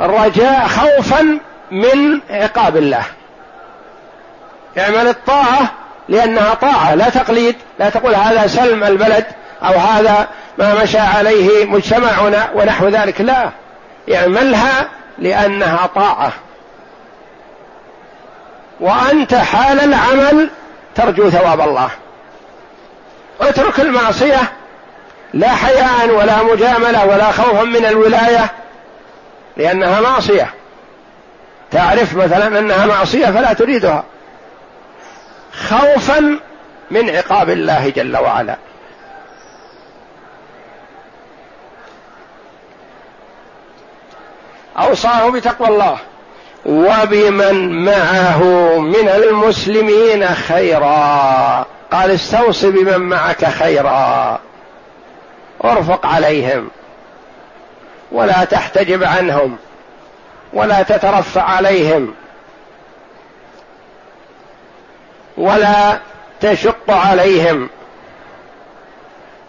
الرجاء 0.00 0.66
خوفا 0.66 1.38
من 1.70 2.20
عقاب 2.30 2.76
الله. 2.76 3.02
اعمل 4.78 5.08
الطاعة 5.08 5.72
لأنها 6.08 6.54
طاعة 6.54 6.94
لا 6.94 7.08
تقليد 7.08 7.56
لا 7.78 7.90
تقول 7.90 8.14
هذا 8.14 8.46
سلم 8.46 8.84
البلد 8.84 9.24
أو 9.62 9.72
هذا 9.72 10.28
ما 10.58 10.82
مشى 10.82 10.98
عليه 10.98 11.64
مجتمعنا 11.64 12.50
ونحو 12.54 12.88
ذلك 12.88 13.20
لا. 13.20 13.50
اعملها 14.14 14.88
لأنها 15.18 15.86
طاعة. 15.86 16.32
وأنت 18.84 19.34
حال 19.34 19.80
العمل 19.80 20.50
ترجو 20.94 21.30
ثواب 21.30 21.60
الله. 21.60 21.90
اترك 23.40 23.80
المعصية. 23.80 24.52
لا 25.34 25.48
حياء 25.48 26.10
ولا 26.10 26.42
مجاملة 26.42 27.06
ولا 27.06 27.32
خوفا 27.32 27.62
من 27.62 27.84
الولاية 27.84 28.52
لأنها 29.56 30.00
معصية. 30.00 30.50
تعرف 31.70 32.16
مثلا 32.16 32.58
أنها 32.58 32.86
معصية 32.86 33.26
فلا 33.26 33.52
تريدها. 33.52 34.04
خوفا 35.68 36.38
من 36.90 37.10
عقاب 37.10 37.50
الله 37.50 37.88
جل 37.88 38.16
وعلا. 38.16 38.56
أوصاه 44.78 45.30
بتقوى 45.30 45.68
الله. 45.68 45.98
وبمن 46.66 47.84
معه 47.84 48.42
من 48.78 49.08
المسلمين 49.08 50.28
خيرا. 50.28 51.66
قال 51.92 52.10
استوصي 52.10 52.70
بمن 52.70 52.98
معك 52.98 53.44
خيرا. 53.44 54.38
ارفق 55.64 56.06
عليهم. 56.06 56.68
ولا 58.12 58.44
تحتجب 58.44 59.04
عنهم. 59.04 59.56
ولا 60.52 60.82
تترفع 60.82 61.42
عليهم. 61.42 62.14
ولا 65.36 65.98
تشق 66.40 66.90
عليهم. 66.90 67.68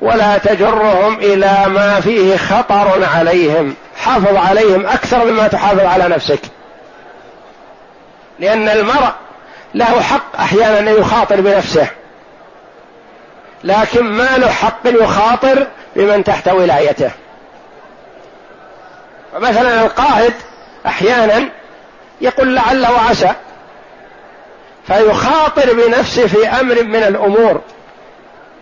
ولا 0.02 0.38
تجرهم 0.38 1.16
إلى 1.16 1.66
ما 1.68 2.00
فيه 2.00 2.38
خطر 2.38 3.06
عليهم. 3.16 3.76
حافظ 3.98 4.36
عليهم 4.36 4.86
أكثر 4.86 5.26
مما 5.26 5.48
تحافظ 5.48 5.80
على 5.80 6.08
نفسك. 6.08 6.40
لأن 8.40 8.70
المرء 8.70 9.12
له 9.74 10.02
حق 10.02 10.36
أحيانا 10.40 10.80
أن 10.80 10.88
يخاطر 10.88 11.42
بنفسه. 11.42 11.88
لكن 13.64 14.04
ما 14.04 14.38
له 14.38 14.50
حق 14.50 14.82
يخاطر 14.86 15.68
بمن 15.96 16.24
تحت 16.24 16.48
ولايته. 16.48 17.12
فمثلا 19.34 19.86
القائد 19.86 20.34
أحيانا 20.86 21.50
يقول 22.22 22.56
لعل 22.56 22.88
وعسى 22.88 23.32
فيخاطر 24.88 25.74
بنفسه 25.74 26.28
في 26.28 26.48
أمر 26.48 26.84
من 26.84 27.04
الأمور 27.04 27.62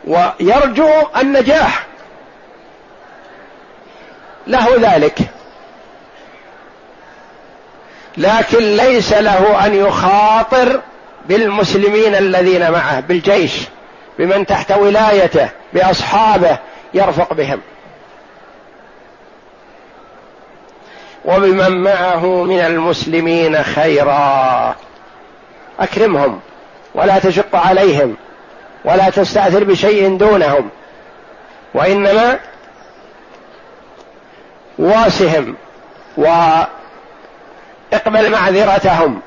ويرجو 0.07 0.89
النجاح. 1.17 1.85
له 4.47 4.67
ذلك. 4.79 5.17
لكن 8.17 8.75
ليس 8.75 9.13
له 9.13 9.65
أن 9.65 9.73
يخاطر 9.73 10.81
بالمسلمين 11.25 12.15
الذين 12.15 12.71
معه 12.71 12.99
بالجيش 12.99 13.53
بمن 14.19 14.45
تحت 14.45 14.71
ولايته 14.71 15.49
بأصحابه 15.73 16.57
يرفق 16.93 17.33
بهم. 17.33 17.61
وبمن 21.25 21.83
معه 21.83 22.25
من 22.43 22.59
المسلمين 22.59 23.63
خيرا. 23.63 24.75
أكرمهم 25.79 26.39
ولا 26.95 27.19
تشق 27.19 27.55
عليهم 27.55 28.15
ولا 28.85 29.09
تستأثر 29.09 29.63
بشيء 29.63 30.17
دونهم 30.17 30.69
وإنما 31.73 32.39
واسهم 34.79 35.55
و 36.17 36.25
اقبل 37.93 38.31
معذرتهم 38.31 39.21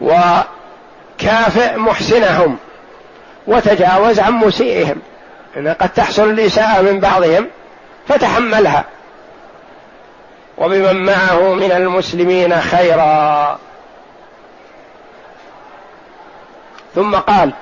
وكافئ 0.00 1.76
محسنهم 1.76 2.58
وتجاوز 3.46 4.20
عن 4.20 4.32
مسيئهم. 4.32 4.96
إن 5.56 5.68
قد 5.68 5.88
تحصل 5.88 6.30
الإساءة 6.30 6.82
من 6.82 7.00
بعضهم 7.00 7.46
فتحملها. 8.08 8.84
وبمن 10.58 11.04
معه 11.04 11.54
من 11.54 11.72
المسلمين 11.72 12.60
خيرا. 12.60 13.58
ثم 16.94 17.14
قال 17.14 17.52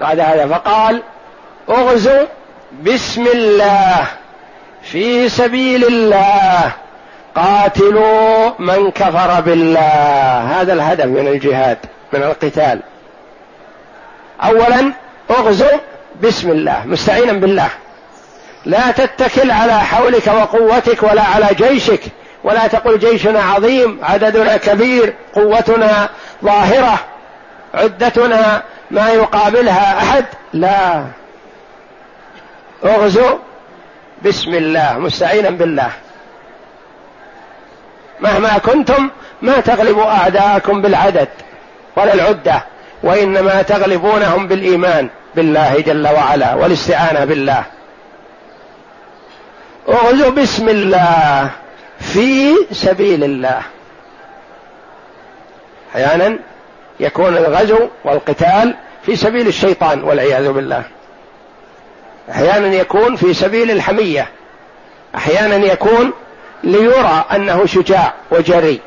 بعد 0.00 0.20
هذا 0.20 0.46
فقال 0.46 1.02
اغزوا 1.68 2.26
بسم 2.82 3.26
الله 3.26 4.06
في 4.82 5.28
سبيل 5.28 5.84
الله. 5.84 6.72
قاتلوا 7.34 8.50
من 8.58 8.90
كفر 8.90 9.40
بالله. 9.40 10.60
هذا 10.60 10.72
الهدف 10.72 11.04
من 11.04 11.28
الجهاد 11.28 11.78
من 12.12 12.22
القتال. 12.22 12.80
اولا 14.44 14.92
اغزوا 15.30 15.78
بسم 16.22 16.50
الله 16.50 16.82
مستعينا 16.86 17.32
بالله. 17.32 17.68
لا 18.64 18.90
تتكل 18.90 19.50
على 19.50 19.80
حولك 19.80 20.26
وقوتك 20.26 21.02
ولا 21.02 21.22
على 21.22 21.48
جيشك 21.52 22.00
ولا 22.44 22.66
تقل 22.66 22.98
جيشنا 22.98 23.40
عظيم 23.42 23.98
عددنا 24.02 24.56
كبير 24.56 25.14
قوتنا 25.34 26.08
ظاهرة 26.44 26.98
عدتنا 27.74 28.62
ما 28.90 29.08
يقابلها 29.08 29.98
أحد. 29.98 30.24
لا. 30.52 31.04
اغزوا 32.84 33.38
بسم 34.24 34.54
الله 34.54 34.98
مستعينا 34.98 35.50
بالله. 35.50 35.90
مهما 38.20 38.58
كنتم 38.58 39.10
ما 39.42 39.60
تغلبوا 39.60 40.04
أعداءكم 40.04 40.82
بالعدد 40.82 41.28
ولا 41.96 42.14
العدة 42.14 42.64
وإنما 43.02 43.62
تغلبونهم 43.62 44.46
بالإيمان 44.46 45.08
بالله 45.34 45.80
جل 45.80 46.08
وعلا 46.08 46.54
والاستعانة 46.54 47.24
بالله. 47.24 47.64
اغزوا 49.88 50.30
بسم 50.30 50.68
الله 50.68 51.50
في 52.00 52.54
سبيل 52.72 53.24
الله. 53.24 53.62
أحيانا 55.92 56.38
يكون 57.00 57.36
الغزو 57.36 57.88
والقتال 58.04 58.74
في 59.02 59.16
سبيل 59.16 59.48
الشيطان 59.48 60.02
والعياذ 60.02 60.52
بالله. 60.52 60.82
أحيانا 62.30 62.66
يكون 62.66 63.16
في 63.16 63.34
سبيل 63.34 63.70
الحمية. 63.70 64.28
أحيانا 65.14 65.56
يكون 65.56 66.12
ليرى 66.64 67.24
أنه 67.32 67.66
شجاع 67.66 68.12
وجري. 68.30 68.80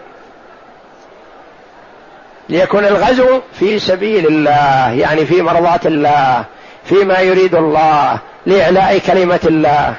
ليكون 2.50 2.86
الغزو 2.86 3.42
في 3.60 3.80
سبيل 3.80 4.28
الله 4.28 4.92
يعني 4.92 5.26
في 5.26 5.42
مرضاة 5.42 5.80
الله 5.86 6.46
فيما 6.86 7.20
يريد 7.20 7.56
الله 7.56 8.20
لإعلاء 8.46 8.98
كلمة 8.98 9.40
الله. 9.46 9.96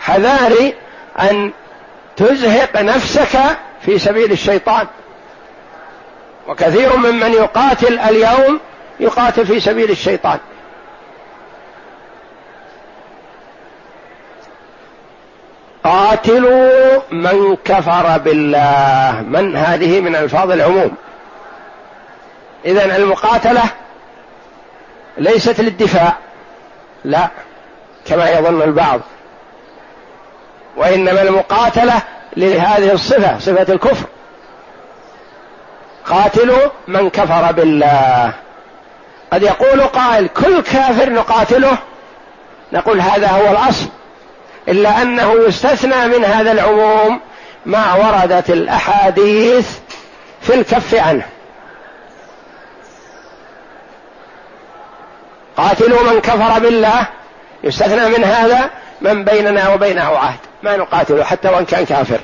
حذاري 0.00 0.74
أن 1.20 1.52
تزهق 2.16 2.80
نفسك 2.80 3.38
في 3.86 3.98
سبيل 3.98 4.32
الشيطان. 4.32 4.86
وكثير 6.48 6.96
ممن 6.96 7.32
يقاتل 7.32 7.98
اليوم 7.98 8.60
يقاتل 9.00 9.46
في 9.46 9.60
سبيل 9.60 9.90
الشيطان. 9.90 10.38
قاتلوا 15.84 17.00
من 17.10 17.56
كفر 17.64 18.18
بالله. 18.18 19.24
من 19.28 19.56
هذه 19.56 20.00
من 20.00 20.16
ألفاظ 20.16 20.50
العموم. 20.50 20.94
اذا 22.64 22.96
المقاتلة 22.96 23.62
ليست 25.18 25.60
للدفاع. 25.60 26.12
لا 27.04 27.28
كما 28.06 28.30
يظن 28.30 28.62
البعض. 28.62 29.00
وإنما 30.76 31.22
المقاتلة 31.22 32.02
لهذه 32.36 32.92
الصفة 32.92 33.38
صفة 33.38 33.72
الكفر. 33.72 34.06
قاتلوا 36.06 36.68
من 36.88 37.10
كفر 37.10 37.52
بالله. 37.52 38.32
قد 39.32 39.42
يقول 39.42 39.80
قائل 39.80 40.28
كل 40.28 40.62
كافر 40.62 41.10
نقاتله؟ 41.10 41.78
نقول 42.72 43.00
هذا 43.00 43.28
هو 43.28 43.50
الأصل. 43.50 43.88
إلا 44.68 45.02
أنه 45.02 45.32
يستثنى 45.32 46.06
من 46.06 46.24
هذا 46.24 46.52
العموم 46.52 47.20
ما 47.66 47.94
وردت 47.94 48.50
الأحاديث 48.50 49.78
في 50.40 50.54
الكف 50.54 50.94
عنه. 50.94 51.26
قاتلوا 55.56 56.12
من 56.12 56.20
كفر 56.20 56.58
بالله 56.58 57.06
يستثنى 57.64 58.18
من 58.18 58.24
هذا 58.24 58.70
من 59.00 59.24
بيننا 59.24 59.74
وبينه 59.74 60.02
عهد. 60.02 60.38
ما 60.62 60.76
نقاتله 60.76 61.24
حتى 61.24 61.48
وإن 61.48 61.64
كان 61.64 61.84
كافر. 61.84 62.20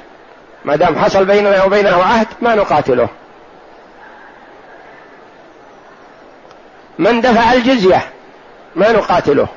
ما 0.65 0.77
دام 0.77 0.99
حصل 0.99 1.25
بيننا 1.25 1.65
وبينه 1.65 2.03
عهد 2.05 2.27
ما 2.41 2.55
نقاتله. 2.55 3.09
من 6.99 7.21
دفع 7.21 7.53
الجزية 7.53 8.03
ما 8.77 8.93
نقاتله. 8.93 9.49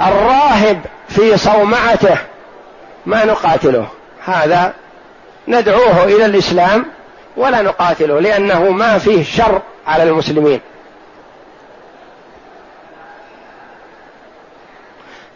الراهب 0.00 0.80
في 1.08 1.36
صومعته 1.36 2.18
ما 3.06 3.24
نقاتله. 3.24 3.88
هذا 4.24 4.72
ندعوه 5.48 6.04
إلى 6.04 6.26
الإسلام 6.26 6.86
ولا 7.36 7.62
نقاتله 7.62 8.20
لأنه 8.20 8.70
ما 8.70 8.98
فيه 8.98 9.24
شر 9.24 9.62
على 9.86 10.02
المسلمين. 10.02 10.60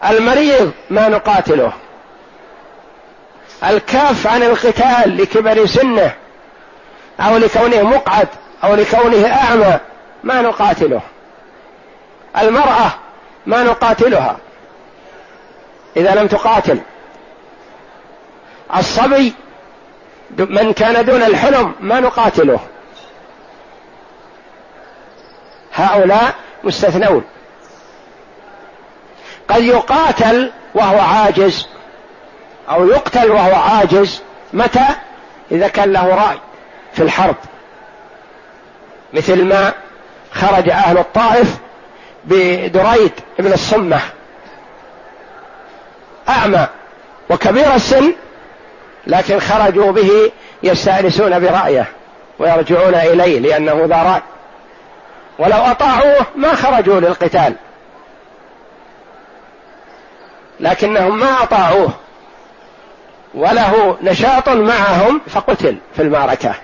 المريض 0.05 0.73
ما 0.91 1.09
نقاتله. 1.09 1.73
الكاف 3.65 4.27
عن 4.27 4.43
القتال 4.43 5.17
لكبر 5.17 5.67
سنه 5.67 6.15
أو 7.21 7.37
لكونه 7.37 7.83
مقعد 7.83 8.29
أو 8.65 8.75
لكونه 8.75 9.27
أعمى 9.27 9.79
ما 10.25 10.43
نقاتله. 10.43 11.01
المرأة 12.39 12.91
ما 13.47 13.63
نقاتلها. 13.63 14.37
إذا 15.97 16.15
لم 16.15 16.27
تقاتل. 16.27 16.81
الصبي 18.77 19.35
من 20.39 20.73
كان 20.73 21.05
دون 21.05 21.23
الحلم 21.23 21.75
ما 21.81 22.01
نقاتله. 22.01 22.61
هؤلاء 25.75 26.35
مستثنون. 26.65 27.25
قد 29.49 29.63
يقاتل 29.63 30.53
وهو 30.75 30.99
عاجز 30.99 31.69
أو 32.69 32.89
يقتل 32.89 33.31
وهو 33.31 33.55
عاجز 33.55 34.23
متى؟ 34.53 34.87
إذا 35.53 35.69
كان 35.69 35.93
له 35.93 36.15
رأي 36.15 36.39
في 36.93 37.03
الحرب. 37.03 37.37
مثل 39.13 39.45
ما 39.45 39.73
خرج 40.33 40.69
أهل 40.69 40.99
الطائف 40.99 41.59
بدريد 42.25 43.13
بن 43.39 43.53
الصمة. 43.53 44.01
أعمى 46.31 46.67
وكبير 47.31 47.75
السن 47.75 48.13
لكن 49.07 49.41
خرجوا 49.41 49.93
به 49.93 50.33
يستأنسون 50.63 51.39
برأيه 51.41 51.89
ويرجعون 52.39 52.95
إليه 52.95 53.41
لأنه 53.41 53.85
ذا 53.87 54.03
رأي. 54.03 54.23
ولو 55.39 55.57
أطاعوه 55.57 56.27
ما 56.37 56.55
خرجوا 56.55 57.01
للقتال. 57.01 57.55
لكنهم 60.61 61.19
ما 61.19 61.43
أطاعوه. 61.43 61.91
وله 63.35 63.97
نشاط 64.03 64.49
معهم 64.49 65.21
فقتل 65.29 65.79
في 65.97 66.03
المعركة. 66.03 66.55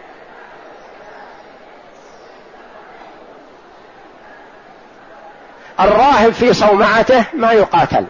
الراهب 5.80 6.32
في 6.32 6.52
صومعته 6.54 7.24
ما 7.34 7.52
يقاتل. 7.52 8.06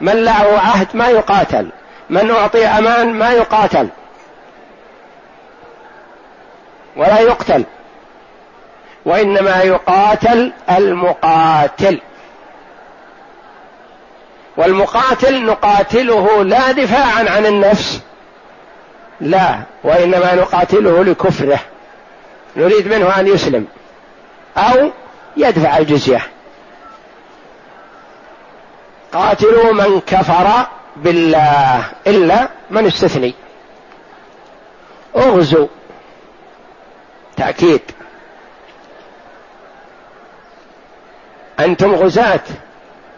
من 0.00 0.24
له 0.24 0.60
عهد 0.60 0.88
ما 0.94 1.08
يقاتل. 1.08 1.68
من 2.10 2.30
أعطي 2.30 2.66
أمان 2.66 3.12
ما 3.12 3.30
يقاتل. 3.30 3.88
ولا 6.96 7.20
يقتل. 7.20 7.64
وإنما 9.04 9.62
يقاتل 9.62 10.52
المقاتل. 10.70 12.00
والمقاتل 14.56 15.44
نقاتله 15.44 16.44
لا 16.44 16.72
دفاعا 16.72 17.30
عن 17.30 17.46
النفس. 17.46 18.00
لا 19.20 19.60
وإنما 19.84 20.34
نقاتله 20.34 21.04
لكفره. 21.04 21.58
نريد 22.56 22.88
منه 22.88 23.20
أن 23.20 23.26
يسلم. 23.26 23.66
أو 24.56 24.90
يدفع 25.36 25.78
الجزية. 25.78 26.20
قاتلوا 29.12 29.72
من 29.72 30.00
كفر 30.00 30.66
بالله 30.96 31.84
إلا 32.06 32.48
من 32.70 32.86
استثني. 32.86 33.34
اغزوا 35.16 35.66
تأكيد. 37.36 37.80
أنتم 41.60 41.94
غزاة 41.94 42.40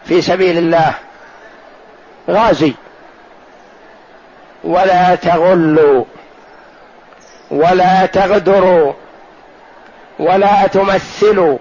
في 0.05 0.21
سبيل 0.21 0.57
الله. 0.57 0.93
غازي. 2.29 2.73
ولا 4.63 5.15
تغلوا. 5.15 6.03
ولا 7.51 8.05
تغدروا. 8.05 8.93
ولا 10.19 10.67
تمثلوا. 10.67 11.57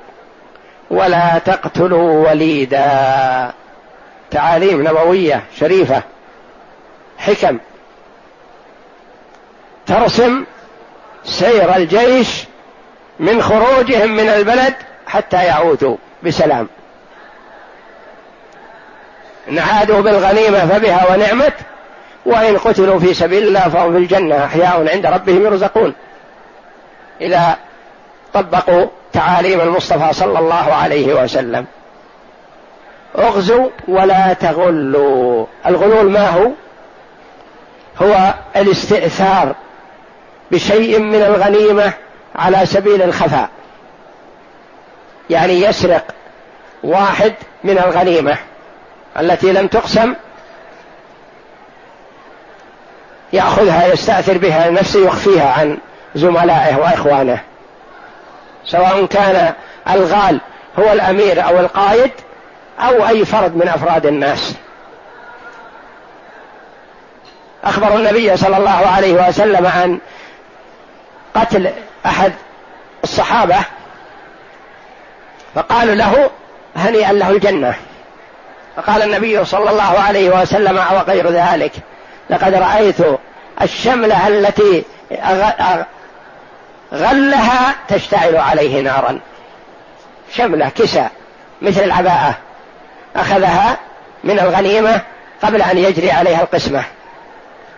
ولا 0.90 1.38
تقتلوا 1.38 2.28
وليدا. 2.28 3.61
تعاليم 4.32 4.88
نبوية 4.88 5.42
شريفة 5.58 6.02
حكم. 7.18 7.58
ترسم 9.86 10.44
سير 11.24 11.76
الجيش 11.76 12.44
من 13.20 13.42
خروجهم 13.42 14.10
من 14.10 14.28
البلد 14.28 14.74
حتى 15.06 15.44
يعودوا 15.44 15.96
بسلام. 16.22 16.68
إن 19.48 19.58
عادوا 19.58 20.00
بالغنيمة 20.00 20.66
فبها 20.66 21.12
ونعمت 21.12 21.54
وإن 22.26 22.58
قتلوا 22.58 22.98
في 22.98 23.14
سبيل 23.14 23.42
الله 23.42 23.68
فهم 23.68 23.92
في 23.92 23.98
الجنة 23.98 24.44
أحياء 24.44 24.88
عند 24.94 25.06
ربهم 25.06 25.46
يرزقون. 25.46 25.94
إذا 27.20 27.56
طبقوا 28.34 28.86
تعاليم 29.12 29.60
المصطفى 29.60 30.12
صلى 30.12 30.38
الله 30.38 30.72
عليه 30.74 31.22
وسلم. 31.22 31.66
اغزوا 33.18 33.68
ولا 33.88 34.32
تغلوا. 34.32 35.46
الغلول 35.66 36.10
ما 36.10 36.28
هو؟ 36.28 36.50
هو 38.02 38.34
الاستئثار 38.56 39.54
بشيء 40.50 40.98
من 40.98 41.22
الغنيمة 41.22 41.92
على 42.36 42.66
سبيل 42.66 43.02
الخفاء. 43.02 43.48
يعني 45.30 45.60
يسرق 45.60 46.04
واحد 46.82 47.34
من 47.64 47.78
الغنيمة 47.78 48.36
التي 49.20 49.52
لم 49.52 49.66
تقسم 49.66 50.14
يأخذها 53.32 53.86
يستأثر 53.86 54.38
بها 54.38 54.70
نفسه 54.70 55.06
يخفيها 55.06 55.52
عن 55.52 55.78
زملائه 56.14 56.76
وإخوانه. 56.76 57.40
سواء 58.64 59.06
كان 59.06 59.52
الغال 59.90 60.40
هو 60.78 60.92
الأمير 60.92 61.44
أو 61.48 61.60
القائد 61.60 62.10
أو 62.82 63.08
أي 63.08 63.24
فرد 63.24 63.56
من 63.56 63.68
أفراد 63.68 64.06
الناس. 64.06 64.54
أخبر 67.64 67.96
النبي 67.96 68.36
صلى 68.36 68.56
الله 68.56 68.70
عليه 68.70 69.28
وسلم 69.28 69.66
عن 69.66 69.98
قتل 71.34 71.72
أحد 72.06 72.32
الصحابة 73.04 73.56
فقالوا 75.54 75.94
له 75.94 76.30
هنيئا 76.76 77.12
له 77.12 77.30
الجنة. 77.30 77.74
فقال 78.76 79.02
النبي 79.02 79.44
صلى 79.44 79.70
الله 79.70 80.00
عليه 80.00 80.40
وسلم 80.40 80.78
أو 80.78 80.98
غير 80.98 81.30
ذلك 81.30 81.72
لقد 82.30 82.54
رأيت 82.54 82.96
الشمله 83.62 84.28
التي 84.28 84.84
غلها 86.92 87.74
تشتعل 87.88 88.36
عليه 88.36 88.80
نارا. 88.80 89.20
شملة 90.32 90.68
كسى 90.68 91.08
مثل 91.62 91.80
العباءة. 91.80 92.34
أخذها 93.16 93.76
من 94.24 94.40
الغنيمة 94.40 95.00
قبل 95.42 95.62
أن 95.62 95.78
يجري 95.78 96.10
عليها 96.10 96.42
القسمة. 96.42 96.84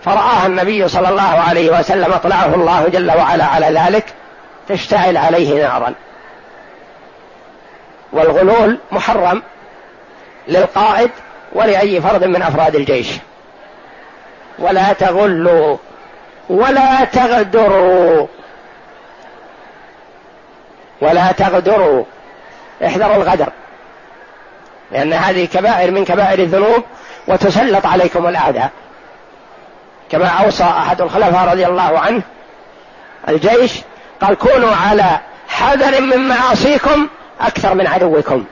فرآها 0.05 0.47
النبي 0.47 0.89
صلى 0.89 1.09
الله 1.09 1.23
عليه 1.23 1.79
وسلم 1.79 2.13
أطلعه 2.13 2.55
الله 2.55 2.89
جل 2.89 3.11
وعلا 3.11 3.45
على 3.45 3.67
ذلك 3.67 4.05
تشتعل 4.69 5.17
عليه 5.17 5.63
نارا. 5.69 5.95
والغلول 8.13 8.79
محرم 8.93 9.43
للقائد 10.49 11.11
ولأي 11.53 12.01
فرد 12.01 12.25
من 12.25 12.43
أفراد 12.43 12.75
الجيش. 12.77 13.09
ولا 14.59 14.93
تغلوا 14.93 15.77
ولا 16.49 17.05
تغدروا. 17.05 18.27
ولا 21.01 21.33
تغدروا. 21.33 22.05
احذروا 22.87 23.17
الغدر. 23.17 23.49
لأن 24.95 25.13
هذه 25.13 25.45
كبائر 25.45 25.91
من 25.91 26.05
كبائر 26.05 26.39
الذنوب 26.39 26.85
وتسلط 27.29 27.87
عليكم 27.87 28.27
الأعداء 28.27 28.71
كما 30.11 30.27
أوصى 30.27 30.65
أحد 30.65 31.01
الخلفاء 31.01 31.49
رضي 31.49 31.67
الله 31.67 31.99
عنه 31.99 32.23
الجيش 33.29 33.73
قال 34.23 34.35
كونوا 34.35 34.77
على 34.77 35.19
حذر 35.49 36.01
من 36.01 36.29
معاصيكم 36.29 37.09
أكثر 37.41 37.75
من 37.75 37.87
عدوكم. 37.87 38.45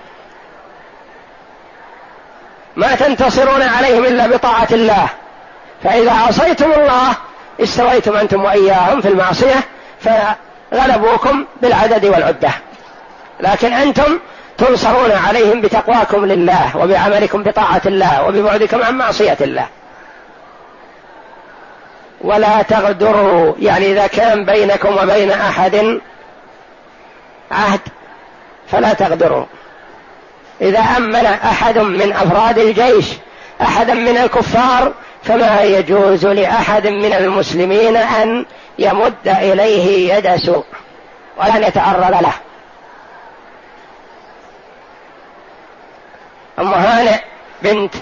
ما 2.77 2.95
تنتصرون 2.95 3.63
عليهم 3.63 4.05
إلا 4.05 4.27
بطاعة 4.27 4.69
الله. 4.73 5.07
فإذا 5.85 6.13
عصيتم 6.13 6.73
الله 6.73 7.15
استويتم 7.63 8.17
أنتم 8.17 8.45
وإياهم 8.45 9.01
في 9.01 9.09
المعصية 9.09 9.61
فغلبوكم 10.01 11.45
بالعدد 11.63 12.05
والعدة. 12.05 12.51
لكن 13.41 13.73
أنتم 13.73 14.19
تنصرون 14.59 15.13
عليهم 15.13 15.61
بتقواكم 15.61 16.25
لله 16.27 16.77
وبعملكم 16.77 17.43
بطاعة 17.43 17.83
الله 17.87 18.25
وببعدكم 18.27 18.83
عن 18.83 18.99
معصية 18.99 19.37
الله. 19.41 19.67
ولا 22.21 22.63
تغدروا 22.63 23.55
يعني 23.59 23.93
إذا 23.93 24.07
كان 24.07 24.45
بينكم 24.45 24.97
وبين 24.97 25.31
أحد 25.31 26.01
عهد 27.51 27.81
فلا 28.69 28.93
تغدروا. 28.93 29.45
إذا 30.61 30.81
أمن 30.81 31.27
أحد 31.27 31.79
من 31.79 32.13
أفراد 32.13 32.59
الجيش 32.59 33.07
أحدا 33.63 33.95
من 33.95 34.17
الكفار 34.17 34.93
فما 35.25 35.63
يجوز 35.63 36.27
لأحد 36.27 36.87
من 36.87 37.13
المسلمين 37.13 37.97
أن 37.97 38.47
يمد 38.79 39.15
إليه 39.27 40.15
يد 40.15 40.37
سوء 40.37 40.65
ولن 41.39 41.63
يتعرض 41.63 42.23
له. 42.23 42.33
أم 46.63 46.75
هانئ 46.75 47.19
بنت 47.63 47.95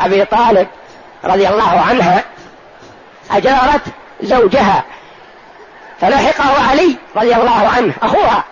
أبي 0.00 0.24
طالب 0.24 0.66
رضي 1.24 1.48
الله 1.48 1.80
عنها 1.88 2.24
أجارت 3.30 3.82
زوجها 4.22 4.84
فلحقه 6.00 6.70
علي 6.70 6.96
رضي 7.16 7.34
الله 7.34 7.70
عنه 7.76 7.94
أخوها 8.02 8.44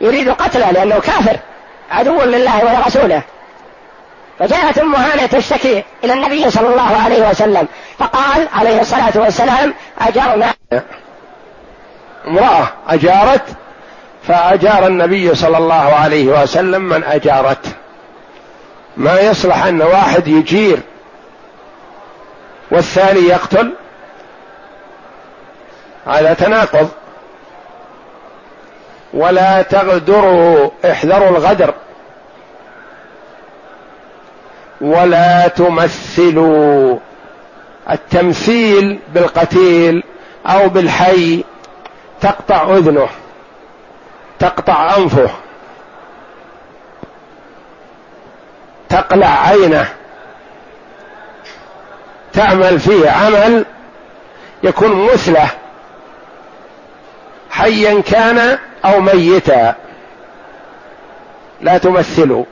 يريد 0.00 0.28
قتله 0.28 0.70
لأنه 0.70 1.00
كافر 1.00 1.36
عدو 1.90 2.22
لله 2.22 2.64
ولرسوله. 2.64 3.22
فجاءت 4.38 4.78
أم 4.78 4.94
هانه 4.94 5.26
تشتكي 5.26 5.84
إلى 6.04 6.12
النبي 6.12 6.50
صلى 6.50 6.68
الله 6.68 6.96
عليه 7.04 7.28
وسلم 7.30 7.68
فقال 7.98 8.48
عليه 8.54 8.80
الصلاة 8.80 9.12
والسلام 9.14 9.74
أجرنا. 10.00 10.54
امرأة 12.26 12.68
أجارت 12.88 13.42
فأجار 14.28 14.86
النبي 14.86 15.34
صلى 15.34 15.58
الله 15.58 15.94
عليه 15.94 16.42
وسلم 16.42 16.82
من 16.82 17.04
اجارت 17.04 17.66
ما 18.98 19.20
يصلح 19.20 19.64
أن 19.64 19.82
واحد 19.82 20.28
يجير 20.28 20.80
والثاني 22.70 23.20
يقتل؟ 23.20 23.74
هذا 26.06 26.34
تناقض. 26.34 26.88
ولا 29.14 29.62
تغدروا 29.62 30.70
احذروا 30.84 31.28
الغدر. 31.28 31.74
ولا 34.80 35.48
تمثلوا 35.48 36.98
التمثيل 37.90 39.00
بالقتيل 39.14 40.04
أو 40.46 40.68
بالحي 40.68 41.44
تقطع 42.20 42.76
أذنه 42.76 43.08
تقطع 44.38 44.96
أنفه. 44.96 45.30
تقلع 48.88 49.48
عينه. 49.48 49.88
تعمل 52.32 52.80
فيه 52.80 53.10
عمل 53.10 53.64
يكون 54.62 55.12
مثله 55.12 55.48
حيا 57.50 58.00
كان 58.00 58.58
أو 58.84 59.00
ميتا. 59.00 59.74
لا 61.60 61.78
تمثلوا. 61.78 62.44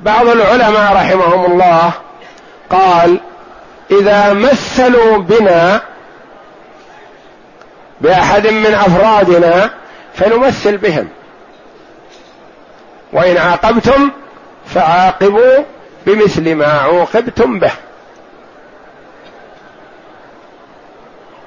بعض 0.00 0.26
العلماء 0.28 0.92
رحمهم 0.92 1.52
الله 1.52 1.92
قال 2.70 3.20
إذا 3.90 4.32
مثلوا 4.32 5.18
بنا 5.18 5.80
بأحد 8.00 8.46
من 8.46 8.74
أفرادنا 8.74 9.70
فنمثل 10.14 10.76
بهم. 10.76 11.08
وإن 13.12 13.36
عاقبتم 13.36 14.10
فعاقبوا 14.66 15.64
بمثل 16.06 16.54
ما 16.54 16.66
عوقبتم 16.66 17.58
به. 17.58 17.72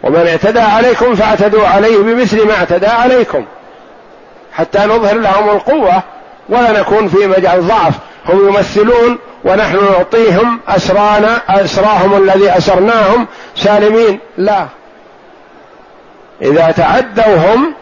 ومن 0.04 0.28
اعتدى 0.28 0.60
عليكم 0.60 1.16
فاعتدوا 1.16 1.68
عليه 1.68 1.98
بمثل 1.98 2.48
ما 2.48 2.54
اعتدى 2.54 2.88
عليكم. 2.88 3.46
حتى 4.54 4.80
نظهر 4.80 5.16
لهم 5.18 5.50
القوة 5.50 6.04
ولا 6.50 6.80
نكون 6.80 7.08
في 7.08 7.28
مجال 7.28 7.68
ضعف. 7.68 7.94
هم 8.26 8.48
يمثلون 8.48 9.20
ونحن 9.46 9.86
نعطيهم 9.92 10.60
أسرانا 10.68 11.42
أسراهم 11.50 12.24
الذي 12.24 12.58
أسرناهم 12.58 13.28
سالمين. 13.56 14.20
لا. 14.38 14.68
إذا 16.42 16.72
تعدوا 16.72 17.36
هم 17.36 17.74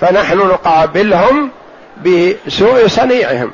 فنحن 0.00 0.38
نقابلهم 0.38 1.50
بسوء 2.04 2.88
صنيعهم. 2.88 3.50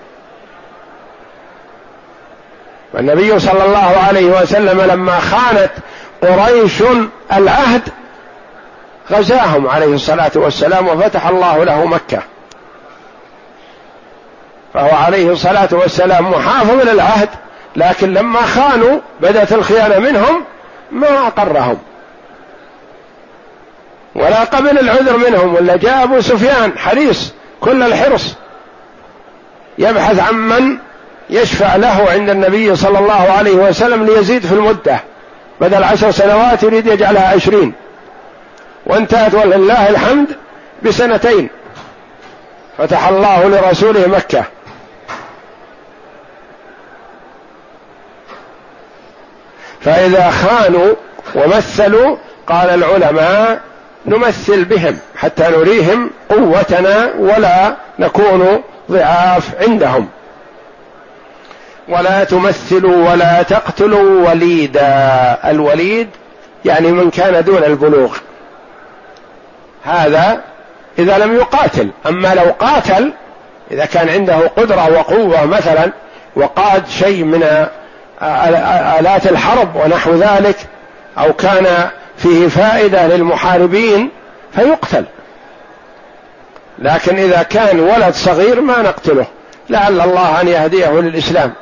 والنبي 2.95 3.39
صلى 3.39 3.65
الله 3.65 3.97
عليه 4.09 4.27
وسلم 4.27 4.81
لما 4.81 5.21
خانت 5.21 5.71
قريش 6.23 6.83
العهد 7.33 7.83
غزاهم 9.13 9.69
عليه 9.69 9.95
الصلاة 9.95 10.31
والسلام 10.35 10.89
وفتح 10.89 11.27
الله 11.27 11.65
له 11.65 11.85
مكة. 11.85 12.23
فهو 14.75 14.97
عليه 14.97 15.33
الصلاة 15.33 15.69
والسلام 15.73 16.31
محافظ 16.31 16.89
للعهد 16.89 17.29
لكن 17.77 18.15
لما 18.15 18.43
خانوا 18.43 19.01
بدأت 19.21 19.53
الخيانة 19.53 19.99
منهم 19.99 20.45
ما 20.93 21.27
أقرهم. 21.27 21.79
ولا 24.15 24.45
قبل 24.45 24.79
العذر 24.79 25.17
منهم 25.17 25.55
ولا 25.55 25.77
جاء 25.77 26.05
أبو 26.05 26.21
سفيان 26.21 26.79
حريص 26.79 27.33
كل 27.61 27.83
الحرص 27.83 28.35
يبحث 29.79 30.21
عن 30.21 30.35
من 30.35 30.79
يشفع 31.31 31.77
له 31.77 32.07
عند 32.11 32.31
النبي 32.31 32.77
صلى 32.77 32.99
الله 32.99 33.33
عليه 33.33 33.55
وسلم 33.55 34.07
ليزيد 34.07 34.47
في 34.47 34.53
المدة. 34.53 35.01
بدل 35.61 35.85
عشر 35.85 36.11
سنوات 36.11 36.63
يريد 36.63 36.87
يجعلها 36.87 37.29
عشرين. 37.29 37.73
وانتهت 38.87 39.35
ولله 39.35 39.89
الحمد 39.89 40.27
بسنتين. 40.83 41.49
فتح 42.79 43.09
الله 43.09 43.49
لرسوله 43.49 44.07
مكة. 44.07 44.45
فإذا 49.81 50.31
خانوا 50.31 50.95
ومثلوا 51.35 52.17
قال 52.47 52.71
العلماء 52.71 53.61
نمثل 54.07 54.65
بهم 54.65 54.99
حتى 55.17 55.43
نريهم 55.43 56.11
قوتنا 56.31 57.11
ولا 57.19 57.77
نكون 57.99 58.63
ضعاف 58.91 59.51
عندهم. 59.61 60.09
ولا 61.89 62.25
تمثلوا 62.25 63.11
ولا 63.11 63.43
تقتلوا 63.43 64.29
وليدا 64.29 65.39
الوليد 65.45 66.09
يعني 66.65 66.93
من 66.93 67.11
كان 67.11 67.45
دون 67.45 67.65
البلوغ. 67.65 68.17
هذا 69.85 70.41
إذا 70.99 71.19
لم 71.19 71.37
يقاتل. 71.37 71.91
أما 72.07 72.35
لو 72.35 72.55
قاتل 72.59 73.13
إذا 73.71 73.85
كان 73.85 74.09
عنده 74.09 74.37
قدرة 74.37 74.93
وقوة 74.93 75.45
مثلا 75.45 75.93
وقاد 76.37 76.89
شيء 76.89 77.25
من 77.25 77.67
آلات 79.01 79.27
الحرب 79.27 79.77
ونحو 79.77 80.15
ذلك 80.15 80.57
أو 81.19 81.33
كان 81.33 81.89
فيه 82.17 82.49
فائدة 82.49 83.07
للمحاربين 83.07 84.11
فيقتل. 84.55 85.05
لكن 86.79 87.19
إذا 87.19 87.43
كان 87.43 87.81
ولد 87.81 88.15
صغير 88.15 88.61
ما 88.61 88.83
نقتله. 88.83 89.27
لعل 89.71 90.01
الله 90.01 90.41
أن 90.41 90.49
يهديه 90.49 90.91
للإسلام. 90.91 91.53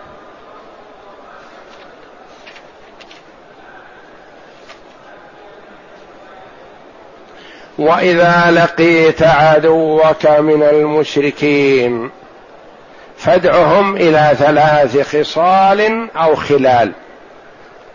وإذا 7.78 8.50
لقيت 8.50 9.22
عدوك 9.22 10.26
من 10.26 10.62
المشركين 10.62 12.10
فادعهم 13.18 13.96
إلى 13.96 14.32
ثلاث 14.38 15.16
خصال 15.16 16.08
أو 16.16 16.34
خلال. 16.34 16.92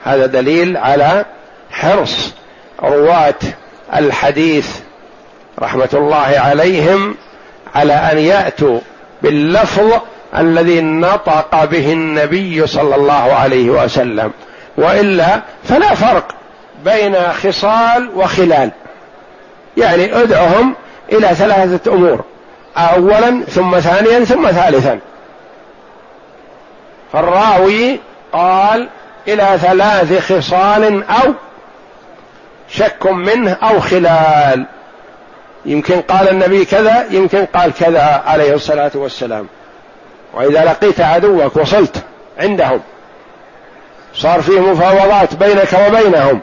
هذا 0.03 0.25
دليل 0.25 0.77
على 0.77 1.25
حرص 1.71 2.33
رواة 2.83 3.39
الحديث 3.95 4.77
رحمة 5.59 5.89
الله 5.93 6.39
عليهم 6.39 7.15
على 7.75 7.93
أن 7.93 8.17
يأتوا 8.17 8.79
باللفظ 9.21 9.91
الذي 10.37 10.81
نطق 10.81 11.65
به 11.65 11.93
النبي 11.93 12.67
صلى 12.67 12.95
الله 12.95 13.33
عليه 13.33 13.69
وسلم. 13.69 14.31
وإلا 14.77 15.41
فلا 15.63 15.95
فرق 15.95 16.35
بين 16.85 17.15
خصال 17.15 18.09
وخلال. 18.15 18.71
يعني 19.77 20.21
ادعهم 20.21 20.75
إلى 21.11 21.27
ثلاثة 21.27 21.93
أمور. 21.93 22.23
اولا 22.77 23.43
ثم 23.49 23.79
ثانيا 23.79 24.25
ثم 24.25 24.51
ثالثا. 24.51 24.99
فالراوي 27.13 27.99
قال 28.33 28.89
إلى 29.27 29.57
ثلاث 29.61 30.31
خصال 30.31 31.03
أو 31.03 31.33
شك 32.69 33.05
منه 33.05 33.57
أو 33.63 33.79
خلال. 33.79 34.65
يمكن 35.65 36.01
قال 36.01 36.29
النبي 36.29 36.65
كذا 36.65 37.05
يمكن 37.09 37.45
قال 37.45 37.73
كذا 37.73 38.23
عليه 38.25 38.53
الصلاة 38.53 38.91
والسلام. 38.95 39.47
وإذا 40.33 40.65
لقيت 40.65 41.01
عدوك 41.01 41.55
وصلت 41.55 42.03
عندهم. 42.39 42.81
صار 44.15 44.41
فيه 44.41 44.59
مفاوضات 44.59 45.35
بينك 45.35 45.73
وبينهم. 45.87 46.41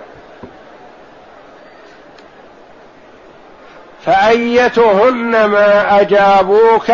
فأيتهن 4.07 5.45
ما 5.45 6.01
أجابوك 6.01 6.87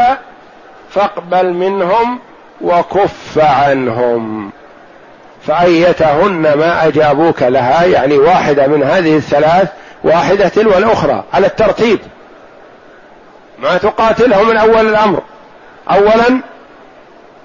فاقبل 0.90 1.52
منهم 1.52 2.18
وكف 2.60 3.38
عنهم. 3.38 4.50
فأيتهن 5.46 6.54
ما 6.54 6.86
أجابوك 6.86 7.42
لها 7.42 7.84
يعني 7.84 8.18
واحدة 8.18 8.66
من 8.66 8.82
هذه 8.82 9.16
الثلاث 9.16 9.68
واحدة 10.04 10.48
تلو 10.48 10.78
الأخرى 10.78 11.24
على 11.32 11.46
الترتيب. 11.46 11.98
ما 13.58 13.78
تقاتلهم 13.78 14.48
من 14.48 14.56
أول 14.56 14.88
الأمر. 14.88 15.22
أولا 15.90 16.40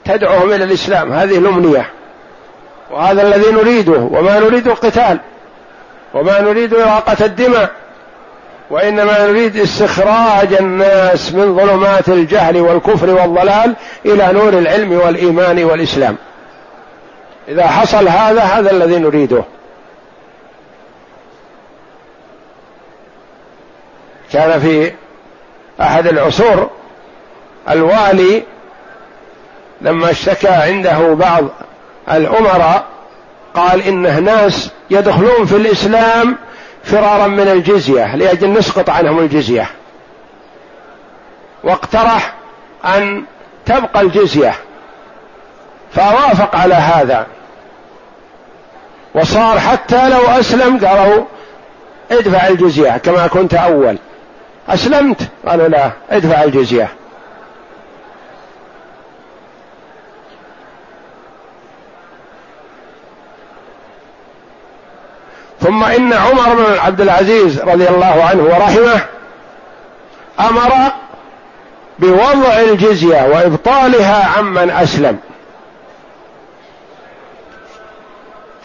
تدعوهم 0.06 0.54
إلى 0.54 0.63
الإسلام 0.63 1.13
هذه 1.13 1.38
الأمنية. 1.38 1.89
وهذا 2.91 3.22
الذي 3.22 3.52
نريده 3.52 4.10
وما 4.12 4.39
نريد 4.39 4.67
القتال. 4.67 5.19
وما 6.13 6.41
نريد 6.41 6.74
إراقة 6.74 7.26
الدماء. 7.26 7.69
وإنما 8.69 9.27
نريد 9.27 9.58
استخراج 9.58 10.53
الناس 10.53 11.34
من 11.34 11.55
ظلمات 11.58 12.10
الجهل 12.10 12.58
والكفر 12.58 13.10
والضلال 13.10 13.75
إلى 14.05 14.29
نور 14.34 14.49
العلم 14.49 14.91
والإيمان 14.91 15.63
والإسلام. 15.63 16.17
إذا 17.47 17.67
حصل 17.67 18.08
هذا 18.08 18.41
هذا 18.41 18.71
الذي 18.71 18.97
نريده. 18.99 19.43
كان 24.34 24.60
في 24.60 24.91
أحد 25.82 26.08
العصور 26.08 26.69
الوالي 27.69 28.43
لما 29.82 30.12
اشتكى 30.12 30.47
عنده 30.47 31.13
بعض 31.13 31.43
الأمراء 32.12 32.86
قال 33.53 33.82
انه 33.82 34.19
ناس 34.19 34.71
يدخلون 34.89 35.45
في 35.45 35.55
الإسلام 35.55 36.38
فرارا 36.91 37.28
من 37.28 37.47
الجزية 37.47 38.15
لأجل 38.15 38.54
نسقط 38.54 38.89
عنهم 38.89 39.19
الجزية. 39.19 39.69
واقترح 41.63 42.34
أن 42.86 43.23
تبقى 43.65 44.02
الجزية. 44.02 44.54
فوافق 45.91 46.56
على 46.56 46.73
هذا. 46.73 47.28
وصار 49.16 49.59
حتى 49.59 50.09
لو 50.09 50.22
اسلم 50.22 50.86
قالوا 50.86 51.26
ادفع 52.11 52.47
الجزية 52.47 52.97
كما 52.97 53.28
كنت 53.28 53.53
أول. 53.53 53.97
أسلمت؟ 54.70 55.22
قالوا 55.47 55.68
لا 55.68 55.91
ادفع 56.09 56.43
الجزية. 56.43 56.89
ثم 65.62 65.84
إن 65.84 66.14
عمر 66.14 66.55
بن 66.55 66.80
عبد 66.80 67.01
العزيز 67.01 67.62
رضي 67.62 67.89
الله 67.89 68.24
عنه 68.24 68.43
ورحمه 68.43 69.01
أمر 70.39 70.91
بوضع 71.99 72.60
الجزية 72.60 73.28
وإبطالها 73.28 74.38
عمن 74.38 74.70
أسلم. 74.70 75.18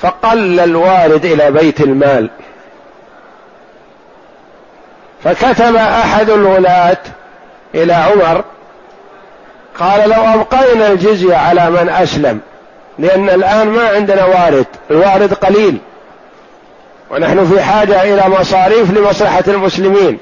فقل 0.01 0.61
الوارد 0.61 1.25
إلى 1.25 1.51
بيت 1.51 1.81
المال. 1.81 2.31
فكتب 5.25 5.77
أحد 5.77 6.31
الولاة 6.31 6.99
إلى 7.75 7.93
عمر 7.93 8.45
قال 9.79 10.11
لو 10.11 10.23
أبقينا 10.35 10.89
الجزية 10.89 11.37
على 11.37 11.71
من 11.71 11.89
أسلم 11.89 12.41
لأن 12.99 13.31
الآن 13.31 13.69
ما 13.69 13.89
عندنا 13.89 14.25
وارد 14.25 14.67
الوارد 14.91 15.35
قليل. 15.35 15.79
ونحن 17.11 17.47
في 17.47 17.63
حاجة 17.63 18.03
إلى 18.03 18.29
مصاريف 18.29 18.91
لمصلحة 18.91 19.45
المسلمين. 19.49 20.19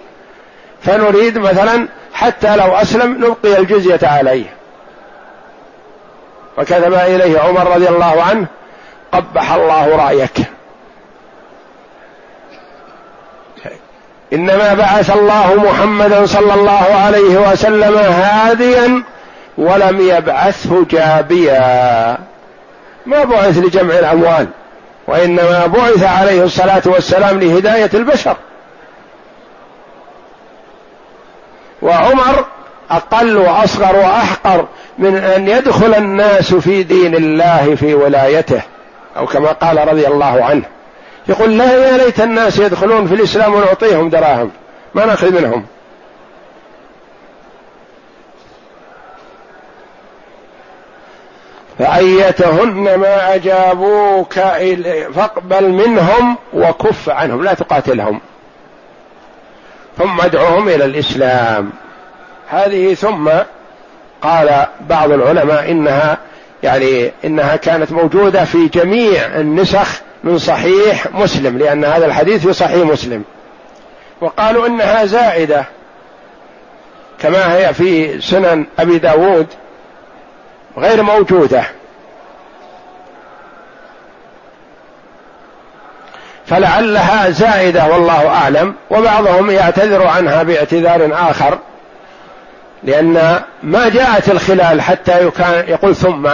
فنريد 0.82 1.38
مثلا 1.38 1.88
حتى 2.14 2.56
لو 2.56 2.66
أسلم 2.66 3.12
نبقي 3.24 3.58
الجزية 3.58 4.00
عليه. 4.02 4.44
فكتب 6.56 6.94
إليه 6.94 7.40
عمر 7.40 7.74
رضي 7.74 7.88
الله 7.88 8.22
عنه 8.22 8.46
قبح 9.12 9.52
الله 9.52 9.96
رأيك. 9.96 10.38
إنما 14.32 14.74
بعث 14.74 15.10
الله 15.10 15.54
محمدا 15.54 16.26
صلى 16.26 16.54
الله 16.54 16.94
عليه 17.04 17.50
وسلم 17.50 17.98
هاديا 17.98 19.02
ولم 19.58 20.00
يبعثه 20.00 20.86
جابيا. 20.90 22.18
ما 23.06 23.24
بعث 23.24 23.58
لجمع 23.58 23.94
الأموال. 23.94 24.48
وإنما 25.06 25.66
بعث 25.66 26.02
عليه 26.02 26.44
الصلاة 26.44 26.82
والسلام 26.86 27.40
لهداية 27.40 27.90
البشر. 27.94 28.36
وعمر 31.82 32.44
أقل 32.90 33.36
وأصغر 33.36 33.96
وأحقر 33.96 34.66
من 34.98 35.16
أن 35.16 35.48
يدخل 35.48 35.94
الناس 35.94 36.54
في 36.54 36.82
دين 36.82 37.14
الله 37.14 37.74
في 37.74 37.94
ولايته 37.94 38.62
أو 39.16 39.26
كما 39.26 39.52
قال 39.52 39.88
رضي 39.88 40.06
الله 40.06 40.44
عنه 40.44 40.62
يقول 41.28 41.58
لا 41.58 41.72
يا 41.72 41.96
ليت 42.04 42.20
الناس 42.20 42.58
يدخلون 42.58 43.06
في 43.06 43.14
الإسلام 43.14 43.54
ونعطيهم 43.54 44.10
دراهم 44.10 44.50
ما 44.94 45.06
نأخذ 45.06 45.42
منهم. 45.42 45.66
فأيتهن 51.82 52.94
ما 52.94 53.34
أجابوك 53.34 54.34
فاقبل 55.14 55.68
منهم 55.68 56.36
وكف 56.52 57.10
عنهم 57.10 57.44
لا 57.44 57.54
تقاتلهم. 57.54 58.20
ثم 59.98 60.20
ادعوهم 60.20 60.68
إلى 60.68 60.84
الإسلام. 60.84 61.70
هذه 62.48 62.94
ثم 62.94 63.30
قال 64.22 64.66
بعض 64.88 65.10
العلماء 65.10 65.70
إنها 65.70 66.18
يعني 66.62 67.12
إنها 67.24 67.56
كانت 67.56 67.92
موجودة 67.92 68.44
في 68.44 68.68
جميع 68.68 69.26
النسخ 69.26 70.00
من 70.24 70.38
صحيح 70.38 71.06
مسلم 71.12 71.58
لأن 71.58 71.84
هذا 71.84 72.06
الحديث 72.06 72.46
في 72.46 72.52
صحيح 72.52 72.86
مسلم. 72.86 73.24
وقالوا 74.20 74.66
إنها 74.66 75.04
زائدة 75.04 75.64
كما 77.18 77.56
هي 77.56 77.74
في 77.74 78.20
سنن 78.20 78.66
أبي 78.78 78.98
داود 78.98 79.46
غير 80.76 81.02
موجودة. 81.02 81.64
فلعلها 86.46 87.30
زائدة 87.30 87.86
والله 87.86 88.28
أعلم 88.28 88.74
وبعضهم 88.90 89.50
يعتذر 89.50 90.06
عنها 90.06 90.42
باعتذار 90.42 91.10
آخر 91.12 91.58
لأن 92.82 93.42
ما 93.62 93.88
جاءت 93.88 94.30
الخلال 94.30 94.82
حتى 94.82 95.30
يقول 95.68 95.96
ثم. 95.96 96.28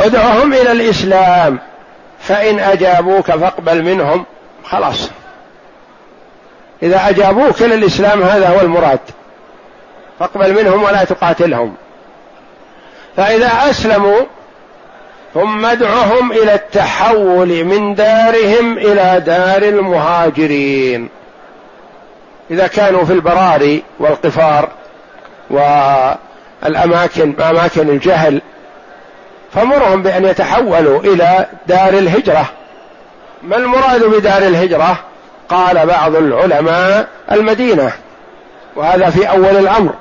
ادعهم 0.00 0.52
إلى 0.52 0.72
الإسلام 0.72 1.58
فإن 2.20 2.58
أجابوك 2.58 3.30
فاقبل 3.30 3.82
منهم 3.82 4.24
خلاص. 4.64 5.10
إذا 6.82 7.08
أجابوك 7.08 7.62
إلى 7.62 7.74
الإسلام 7.74 8.22
هذا 8.22 8.48
هو 8.48 8.60
المراد. 8.60 9.00
فاقبل 10.20 10.54
منهم 10.54 10.82
ولا 10.82 11.04
تقاتلهم. 11.04 11.74
فإذا 13.16 13.50
أسلموا 13.70 14.20
ثم 15.34 15.66
ادعهم 15.66 16.32
إلى 16.32 16.54
التحول 16.54 17.64
من 17.64 17.94
دارهم 17.94 18.78
إلى 18.78 19.22
دار 19.26 19.62
المهاجرين. 19.62 21.08
إذا 22.50 22.66
كانوا 22.66 23.04
في 23.04 23.12
البراري 23.12 23.82
والقفار 23.98 24.68
والأماكن 25.50 27.34
أماكن 27.42 27.88
الجهل 27.88 28.42
فمرهم 29.52 30.02
بأن 30.02 30.24
يتحولوا 30.24 31.00
إلى 31.00 31.46
دار 31.66 31.88
الهجرة. 31.88 32.46
ما 33.42 33.56
المراد 33.56 34.04
بدار 34.04 34.42
الهجرة؟ 34.42 34.96
قال 35.48 35.86
بعض 35.86 36.16
العلماء 36.16 37.08
المدينة 37.32 37.92
وهذا 38.76 39.10
في 39.10 39.30
أول 39.30 39.56
الأمر. 39.56 39.92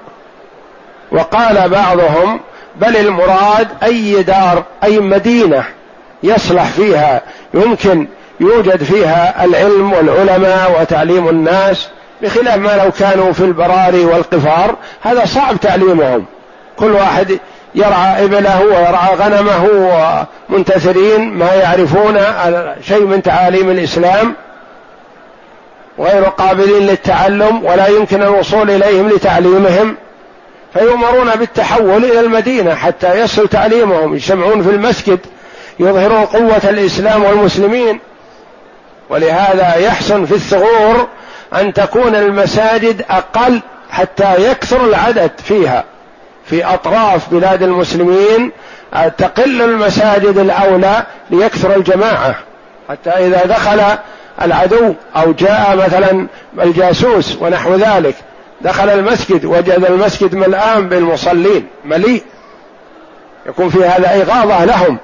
وقال 1.14 1.70
بعضهم 1.70 2.40
بل 2.76 2.98
المراد 2.98 3.68
أي 3.84 4.24
دار 4.24 4.64
أي 4.84 5.00
مدينة 5.00 5.64
يصلح 6.24 6.66
فيها 6.66 7.22
يمكن 7.54 8.08
يوجد 8.40 8.84
فيها 8.84 9.46
العلم 9.46 9.94
والعلماء 9.94 10.82
وتعليم 10.82 11.30
الناس 11.30 11.88
بخلاف 12.22 12.58
ما 12.58 12.84
لو 12.84 12.92
كانوا 12.92 13.34
في 13.34 13.42
البراري 13.44 14.06
والقفار. 14.06 14.76
هذا 15.02 15.26
صعب 15.26 15.60
تعليمهم. 15.60 16.26
كل 16.78 16.92
واحد 16.92 17.40
يرعى 17.76 18.26
إبله 18.26 18.62
ويرعى 18.62 19.16
غنمه 19.16 19.70
ومنتثرين 20.50 21.34
ما 21.34 21.54
يعرفون 21.54 22.20
شيء 22.82 23.06
من 23.06 23.22
تعاليم 23.22 23.70
الإسلام 23.70 24.34
غير 26.00 26.24
قابلين 26.24 26.88
للتعلم 26.88 27.66
ولا 27.66 27.88
يمكن 27.88 28.24
الوصول 28.24 28.72
إليهم 28.72 29.10
لتعليمهم. 29.10 29.96
فيؤمرون 30.74 31.36
بالتحول 31.36 32.06
إلى 32.06 32.20
المدينة 32.20 32.76
حتى 32.76 33.20
يصل 33.20 33.48
تعليمهم 33.48 34.16
يجتمعون 34.16 34.64
في 34.64 34.70
المسجد 34.70 35.20
يظهرون 35.80 36.26
قوة 36.26 36.62
الإسلام 36.64 37.24
والمسلمين. 37.24 38.00
ولهذا 39.10 39.76
يحسن 39.76 40.26
في 40.26 40.32
الثغور 40.36 41.08
أن 41.54 41.74
تكون 41.74 42.16
المساجد 42.16 43.06
أقل 43.10 43.62
حتى 43.90 44.52
يكثر 44.52 44.86
العدد 44.86 45.32
فيها. 45.44 45.84
في 46.46 46.66
أطراف 46.66 47.30
بلاد 47.34 47.64
المسلمين 47.64 48.52
تقل 49.18 49.62
المساجد 49.62 50.38
الأولى 50.38 51.04
ليكثر 51.30 51.76
الجماعة. 51.76 52.36
حتى 52.90 53.10
إذا 53.10 53.46
دخل 53.46 53.82
العدو 54.42 54.94
أو 55.16 55.32
جاء 55.32 55.76
مثلا 55.76 56.28
الجاسوس 56.62 57.38
ونحو 57.42 57.76
ذلك 57.76 58.16
دخل 58.64 58.90
المسجد 58.90 59.46
وجد 59.46 59.86
المسجد 59.86 60.36
ملآن 60.36 60.90
بالمصلين 60.90 61.68
مليء. 61.86 62.24
يكون 63.46 63.70
في 63.70 63.86
هذا 63.86 64.22
إغاظة 64.22 64.66
لهم. 64.66 64.98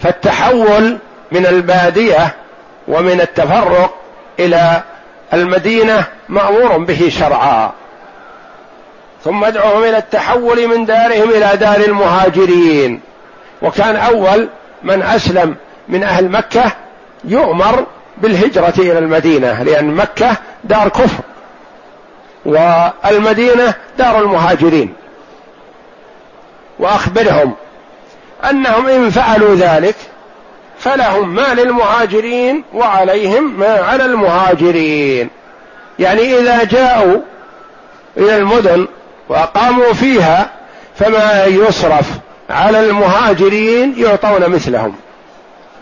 فالتحول 0.00 0.98
من 1.32 1.46
البادية 1.46 2.34
ومن 2.88 3.20
التفرق 3.20 3.94
إلى 4.38 4.82
المدينة 5.32 6.04
مأمور 6.28 6.78
به 6.78 7.12
شرعا. 7.18 7.72
ثم 9.24 9.44
ادعوهم 9.44 9.82
إلى 9.82 9.98
التحول 9.98 10.68
من 10.68 10.84
دارهم 10.84 11.30
إلى 11.30 11.56
دار 11.56 11.76
المهاجرين. 11.76 13.00
وكان 13.62 13.96
أول 13.96 14.48
من 14.82 15.02
أسلم 15.02 15.56
من 15.88 16.02
أهل 16.04 16.28
مكة 16.28 16.72
يؤمر 17.24 17.86
بالهجرة 18.22 18.74
إلى 18.78 18.98
المدينة 18.98 19.62
لأن 19.62 19.94
مكة 19.94 20.36
دار 20.64 20.88
كفر 20.88 21.22
والمدينة 22.44 23.74
دار 23.98 24.20
المهاجرين. 24.20 24.94
وأخبرهم 26.78 27.54
أنهم 28.50 28.86
إن 28.86 29.10
فعلوا 29.10 29.54
ذلك 29.54 29.96
فلهم 30.78 31.34
ما 31.34 31.54
للمهاجرين 31.54 32.64
وعليهم 32.74 33.60
ما 33.60 33.80
على 33.88 34.04
المهاجرين. 34.04 35.30
يعني 35.98 36.38
إذا 36.38 36.64
جاءوا 36.64 37.20
إلى 38.16 38.36
المدن 38.36 38.86
وأقاموا 39.28 39.92
فيها 39.92 40.50
فما 40.96 41.44
يصرف 41.44 42.10
على 42.50 42.80
المهاجرين 42.80 43.94
يعطون 43.96 44.48
مثلهم. 44.48 44.94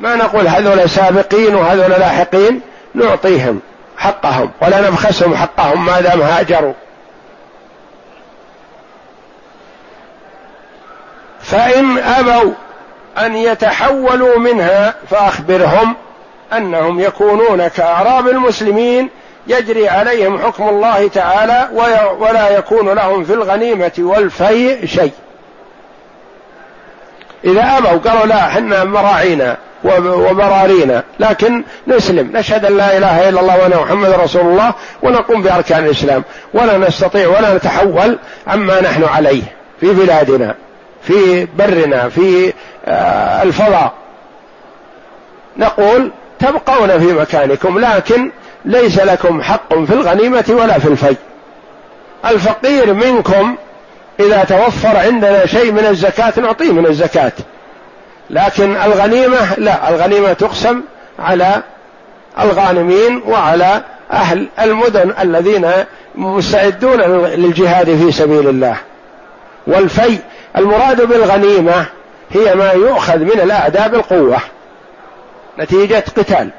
ما 0.00 0.16
نقول 0.16 0.48
هذول 0.48 0.90
سابقين 0.90 1.54
وهذول 1.54 1.90
لاحقين 1.90 2.60
نعطيهم 2.94 3.60
حقهم 3.98 4.50
ولا 4.62 4.88
نبخسهم 4.88 5.36
حقهم 5.36 5.86
ما 5.86 6.00
دام 6.00 6.20
هاجروا. 6.20 6.72
فإن 11.40 11.98
أبوا 11.98 12.52
أن 13.18 13.36
يتحولوا 13.36 14.38
منها 14.38 14.94
فأخبرهم 15.10 15.96
أنهم 16.52 17.00
يكونون 17.00 17.68
كأعراب 17.68 18.28
المسلمين 18.28 19.10
يجري 19.46 19.88
عليهم 19.88 20.38
حكم 20.38 20.68
الله 20.68 21.08
تعالى 21.08 21.68
ولا 22.18 22.48
يكون 22.48 22.88
لهم 22.88 23.24
في 23.24 23.32
الغنيمة 23.32 23.92
والفيء 23.98 24.86
شيء. 24.86 25.12
إذا 27.44 27.78
أبوا 27.78 28.10
قالوا 28.10 28.26
لا 28.26 28.46
إحنا 28.46 28.84
مراعينا. 28.84 29.56
وبرارينا. 29.84 31.02
لكن 31.20 31.64
نسلم. 31.86 32.30
نشهد 32.36 32.64
أن 32.64 32.76
لا 32.76 32.96
إله 32.96 33.28
إلا 33.28 33.40
الله 33.40 33.62
وأن 33.62 33.70
محمد 33.70 34.10
رسول 34.10 34.42
الله 34.42 34.74
ونقوم 35.02 35.42
بأركان 35.42 35.84
الإسلام. 35.84 36.24
ولا 36.54 36.78
نستطيع 36.78 37.28
ولا 37.28 37.54
نتحول 37.56 38.18
عما 38.46 38.80
نحن 38.80 39.04
عليه. 39.04 39.42
في 39.80 39.86
بلادنا 39.92 40.54
في 41.02 41.46
برنا 41.58 42.08
في 42.08 42.52
آه، 42.86 43.42
الفضاء. 43.42 43.92
نقول 45.56 46.10
تبقون 46.38 46.98
في 46.98 47.12
مكانكم 47.12 47.78
لكن 47.78 48.30
ليس 48.64 48.98
لكم 48.98 49.42
حق 49.42 49.74
في 49.74 49.92
الغنيمة 49.92 50.44
ولا 50.48 50.78
في 50.78 50.88
الفي. 50.88 51.16
الفقير 52.26 52.94
منكم 52.94 53.56
إذا 54.20 54.44
توفر 54.44 54.96
عندنا 54.96 55.46
شيء 55.46 55.72
من 55.72 55.86
الزكاة 55.86 56.32
نعطيه 56.40 56.72
من 56.72 56.86
الزكاة. 56.86 57.32
لكن 58.30 58.76
الغنيمة 58.76 59.54
لا 59.58 59.88
الغنيمة 59.88 60.32
تقسم 60.32 60.82
على 61.18 61.62
الغانمين 62.40 63.22
وعلى 63.26 63.82
أهل 64.12 64.48
المدن 64.60 65.14
الذين 65.20 65.70
مستعدون 66.14 67.00
للجهاد 67.26 67.96
في 67.96 68.12
سبيل 68.12 68.48
الله. 68.48 68.76
والفي 69.66 70.18
المراد 70.56 71.02
بالغنيمة 71.02 71.86
هي 72.30 72.54
ما 72.54 72.72
يؤخذ 72.72 73.18
من 73.18 73.40
الأعداء 73.40 73.88
بالقوة 73.88 74.38
نتيجة 75.58 76.04
قتال. 76.16 76.50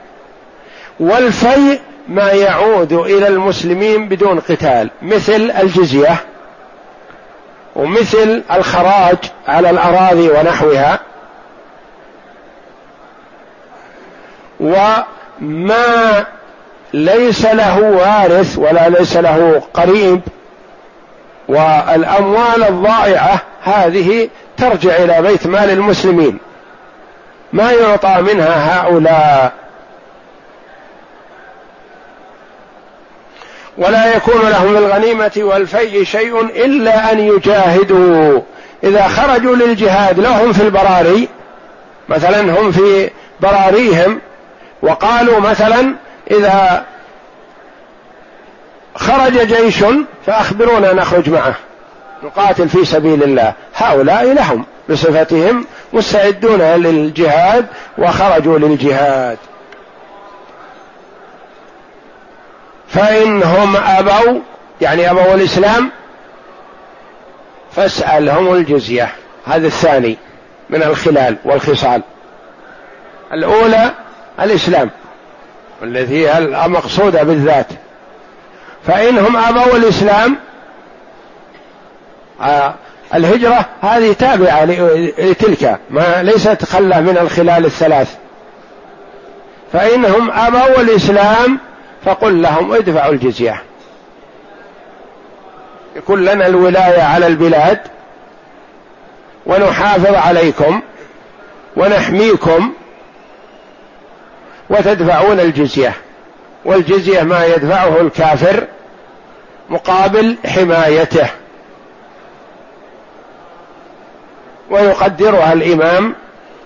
والفي 1.00 1.80
ما 2.08 2.32
يعود 2.32 2.94
إلى 2.94 3.28
المسلمين 3.28 4.08
بدون 4.08 4.40
قتال 4.40 4.90
مثل 5.02 5.52
الجزية 5.62 6.16
ومثل 7.76 8.44
الخراج 8.52 9.18
على 9.48 9.70
الأراضي 9.70 10.30
ونحوها. 10.30 11.00
وما 14.60 16.26
ليس 16.94 17.46
له 17.46 17.80
وارث 17.80 18.58
ولا 18.58 18.90
ليس 18.90 19.18
له 19.18 19.62
قريب. 19.74 20.22
والأموال 21.48 22.64
الضائعة 22.64 23.42
هذه 23.64 24.30
ترجع 24.58 24.96
إلى 24.96 25.22
بيت 25.22 25.48
مال 25.48 25.70
المسلمين. 25.70 26.38
ما 27.54 27.72
يعطى 27.72 28.22
منها 28.22 28.82
هؤلاء. 28.82 29.54
ولا 33.78 34.16
يكون 34.16 34.50
لهم 34.50 34.78
الغنيمة 34.78 35.32
والفيء 35.38 36.04
شيء 36.04 36.42
إلا 36.42 37.12
أن 37.12 37.20
يجاهدوا. 37.20 38.42
إذا 38.84 39.08
خرجوا 39.08 39.56
للجهاد 39.56 40.20
لهم 40.20 40.54
في 40.54 40.62
البراري 40.62 41.28
مثلا 42.10 42.60
هم 42.60 42.72
في 42.72 43.10
براريهم 43.40 44.22
وقالوا 44.82 45.40
مثلا 45.40 45.96
إذا 46.32 46.86
خرج 48.96 49.48
جيش 49.48 49.84
فأخبرونا 50.26 50.94
نخرج 50.94 51.30
معه. 51.30 51.56
نقاتل 52.24 52.70
في 52.70 52.86
سبيل 52.86 53.24
الله. 53.24 53.54
هؤلاء 53.76 54.34
لهم 54.34 54.66
بصفتهم 54.90 55.66
مستعدون 55.94 56.62
للجهاد 56.62 57.66
وخرجوا 57.98 58.60
للجهاد. 58.60 59.38
فإنهم 62.88 63.78
أبوا 63.78 64.40
يعني 64.82 65.12
أبوا 65.12 65.34
الإسلام 65.34 65.92
فاسألهم 67.72 68.54
الجزية. 68.54 69.10
هذا 69.46 69.68
الثاني 69.68 70.18
من 70.70 70.84
الخلال 70.84 71.38
والخصال. 71.46 72.02
الأولى 73.34 73.92
الإسلام 74.42 74.90
والتي 75.82 76.28
هي 76.28 76.38
المقصودة 76.38 77.24
بالذات. 77.24 77.68
فإنهم 78.88 79.38
أبوا 79.38 79.78
الإسلام 79.78 80.38
آه 82.42 82.74
الهجرة 83.16 83.66
هذه 83.82 84.14
تابعة 84.14 84.66
لتلك 84.66 85.80
ما 85.90 86.24
ليست 86.24 86.66
خلة 86.66 87.00
من 87.00 87.18
الخلال 87.18 87.66
الثلاث. 87.66 88.16
فإنهم 89.74 90.32
أبوا 90.32 90.82
الإسلام 90.82 91.60
فقل 92.06 92.42
لهم 92.42 92.74
ادفعوا 92.74 93.14
الجزية. 93.14 93.62
يكون 95.96 96.26
لنا 96.26 96.48
الولاية 96.48 97.02
على 97.02 97.28
البلاد 97.28 97.80
ونحافظ 99.46 100.16
عليكم 100.16 100.82
ونحميكم 101.78 102.74
وتدفعون 104.70 105.40
الجزية. 105.40 105.94
والجزية 106.66 107.24
ما 107.24 107.46
يدفعه 107.46 108.02
الكافر 108.02 108.64
مقابل 109.70 110.38
حمايته. 110.46 111.28
ويقدرها 114.70 115.54
الإمام 115.54 116.16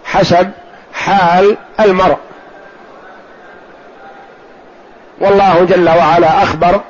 حسب 0.05 0.51
حال 0.93 1.57
المرء. 1.79 2.17
والله 5.19 5.63
جل 5.63 5.89
وعلا 5.89 6.43
أخبر 6.43 6.81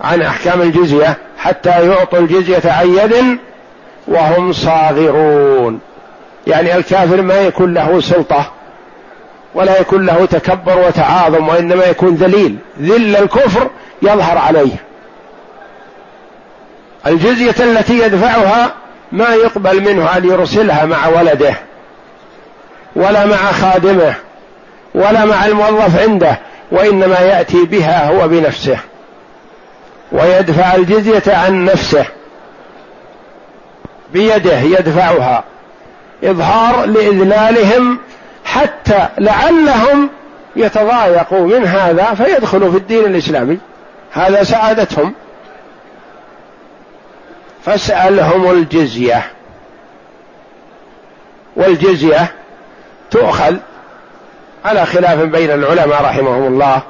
عن 0.00 0.22
أحكام 0.22 0.62
الجزية 0.62 1.16
حتى 1.38 1.88
يعطوا 1.88 2.18
الجزية 2.18 2.72
عن 2.72 2.88
يد 2.88 3.38
وهم 4.06 4.52
صاغرون. 4.52 5.80
يعني 6.46 6.76
الكافر 6.76 7.22
ما 7.22 7.40
يكون 7.40 7.74
له 7.74 8.00
سلطة. 8.00 8.52
ولا 9.58 9.80
يكون 9.80 10.06
له 10.06 10.26
تكبر 10.26 10.78
وتعاظم 10.78 11.48
وإنما 11.48 11.84
يكون 11.84 12.14
ذليل. 12.14 12.56
ذل 12.80 13.16
الكفر 13.16 13.70
يظهر 14.02 14.38
عليه. 14.38 14.76
الجزية 17.06 17.54
التي 17.60 17.98
يدفعها 17.98 18.72
ما 19.12 19.34
يقبل 19.34 19.80
منه 19.80 20.16
أن 20.16 20.28
يرسلها 20.28 20.84
مع 20.84 21.08
ولده 21.08 21.54
ولا 22.96 23.26
مع 23.26 23.36
خادمه 23.36 24.14
ولا 24.94 25.24
مع 25.24 25.46
الموظف 25.46 26.02
عنده 26.02 26.38
وإنما 26.70 27.18
يأتي 27.18 27.64
بها 27.64 28.08
هو 28.08 28.28
بنفسه. 28.28 28.78
ويدفع 30.12 30.74
الجزية 30.74 31.22
عن 31.36 31.64
نفسه. 31.64 32.04
بيده 34.12 34.60
يدفعها. 34.60 35.44
إظهار 36.24 36.84
لإذلالهم 36.84 37.98
حتى 38.48 39.08
لعلهم 39.18 40.10
يتضايقوا 40.56 41.46
من 41.46 41.66
هذا 41.66 42.14
فيدخلوا 42.14 42.70
في 42.70 42.76
الدين 42.76 43.04
الإسلامي. 43.04 43.58
هذا 44.12 44.42
سعادتهم. 44.42 45.14
فاسألهم 47.64 48.50
الجزية. 48.50 49.30
والجزية 51.56 52.32
تؤخذ 53.10 53.56
على 54.64 54.86
خلاف 54.86 55.18
بين 55.18 55.50
العلماء 55.50 56.02
رحمهم 56.02 56.46
الله. 56.46 56.82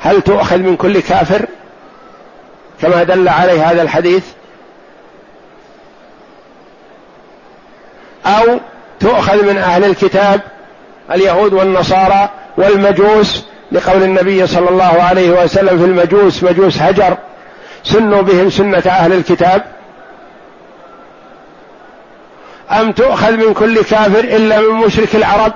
هل 0.00 0.22
تؤخذ 0.22 0.58
من 0.58 0.76
كل 0.76 1.00
كافر 1.00 1.46
كما 2.82 3.02
دل 3.02 3.28
عليه 3.28 3.70
هذا 3.70 3.82
الحديث؟ 3.82 4.24
أو 8.26 8.58
تؤخذ 9.00 9.44
من 9.44 9.58
أهل 9.58 9.84
الكتاب 9.84 10.40
اليهود 11.14 11.52
والنصارى 11.52 12.28
والمجوس 12.56 13.44
لقول 13.72 14.02
النبي 14.02 14.46
صلى 14.46 14.68
الله 14.68 15.02
عليه 15.02 15.30
وسلم 15.30 15.78
في 15.78 15.84
المجوس 15.84 16.42
مجوس 16.42 16.82
هجر. 16.82 17.16
سنوا 17.84 18.22
بهم 18.22 18.50
سنة 18.50 18.82
أهل 18.86 19.12
الكتاب. 19.12 19.62
أم 22.70 22.92
تؤخذ 22.92 23.32
من 23.32 23.54
كل 23.54 23.82
كافر 23.82 24.24
إلا 24.24 24.60
من 24.60 24.74
مشرك 24.86 25.14
العرب؟ 25.16 25.52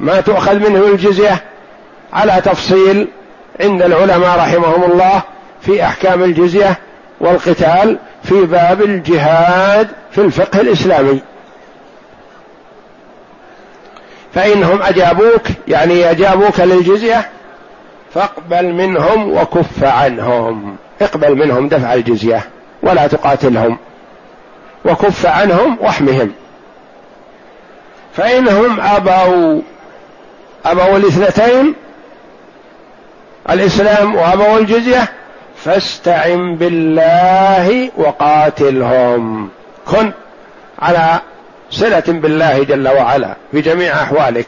ما 0.00 0.20
تؤخذ 0.20 0.54
منه 0.54 0.86
الجزية. 0.86 1.44
على 2.12 2.42
تفصيل 2.44 3.08
عند 3.60 3.82
العلماء 3.82 4.38
رحمهم 4.38 4.92
الله 4.92 5.22
في 5.60 5.84
أحكام 5.84 6.22
الجزية 6.22 6.78
والقتال 7.20 7.98
في 8.22 8.42
باب 8.42 8.82
الجهاد 8.82 9.88
في 10.10 10.20
الفقه 10.20 10.60
الإسلامي. 10.60 11.20
فإنهم 14.34 14.82
أجابوك 14.82 15.42
يعني 15.68 16.10
أجابوك 16.10 16.60
للجزية 16.60 17.28
فاقبل 18.14 18.72
منهم 18.72 19.36
وكف 19.36 19.84
عنهم. 19.84 20.76
اقبل 21.02 21.36
منهم 21.36 21.68
دفع 21.68 21.94
الجزية 21.94 22.44
ولا 22.82 23.06
تقاتلهم. 23.06 23.78
وكف 24.84 25.26
عنهم 25.26 25.78
واحمهم. 25.80 26.32
فإنهم 28.16 28.80
أبوا 28.80 29.62
أبوا 30.64 30.96
الاثنتين 30.96 31.74
الإسلام 33.50 34.14
وأبوا 34.14 34.58
الجزية 34.58 35.08
فاستعن 35.56 36.56
بالله 36.56 37.90
وقاتلهم. 37.96 39.48
كن 39.86 40.12
على 40.78 41.20
صلة 41.74 42.04
بالله 42.06 42.62
جل 42.62 42.88
وعلا 42.88 43.34
في 43.52 43.60
جميع 43.60 43.92
أحوالك. 43.92 44.46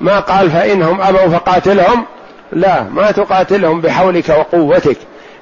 ما 0.00 0.20
قال 0.20 0.50
فإنهم 0.50 1.00
أبوا 1.00 1.38
فقاتلهم؟ 1.38 2.04
لا 2.52 2.82
ما 2.82 3.10
تقاتلهم 3.10 3.80
بحولك 3.80 4.28
وقوتك 4.28 4.96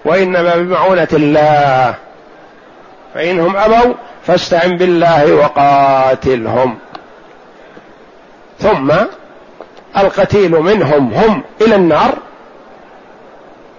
وإنما 0.04 0.56
بمعونة 0.56 1.08
الله. 1.12 1.94
فإنهم 3.14 3.56
أبوا 3.56 3.94
فاستعن 4.26 4.76
بالله 4.76 5.34
وقاتلهم. 5.34 6.78
ثم 8.58 8.92
القتيل 9.96 10.50
منهم 10.50 11.12
هم 11.12 11.42
إلى 11.60 11.74
النار 11.74 12.14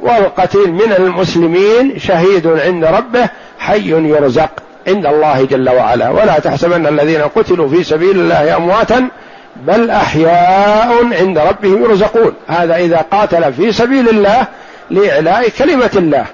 والقتيل 0.02 0.74
من 0.74 0.94
المسلمين 0.98 2.00
شهيد 2.00 2.48
عند 2.48 2.86
ربه 2.86 3.30
حي 3.60 3.90
يرزق. 3.90 4.50
عند 4.88 5.06
الله 5.06 5.46
جل 5.46 5.70
وعلا. 5.70 6.10
ولا 6.10 6.40
تحسبن 6.40 6.88
الذين 6.88 7.22
قتلوا 7.22 7.70
في 7.70 7.84
سبيل 7.84 8.20
الله 8.20 8.58
أمواتا 8.58 9.08
بل 9.56 9.90
أحياء 9.90 11.14
عند 11.14 11.38
ربهم 11.38 11.84
يرزقون. 11.84 12.34
هذا 12.48 12.76
إذا 12.76 13.06
قاتل 13.12 13.54
في 13.54 13.72
سبيل 13.72 14.10
الله 14.10 14.48
لإعلاء 14.90 15.50
كلمة 15.50 15.92
الله. 15.96 16.26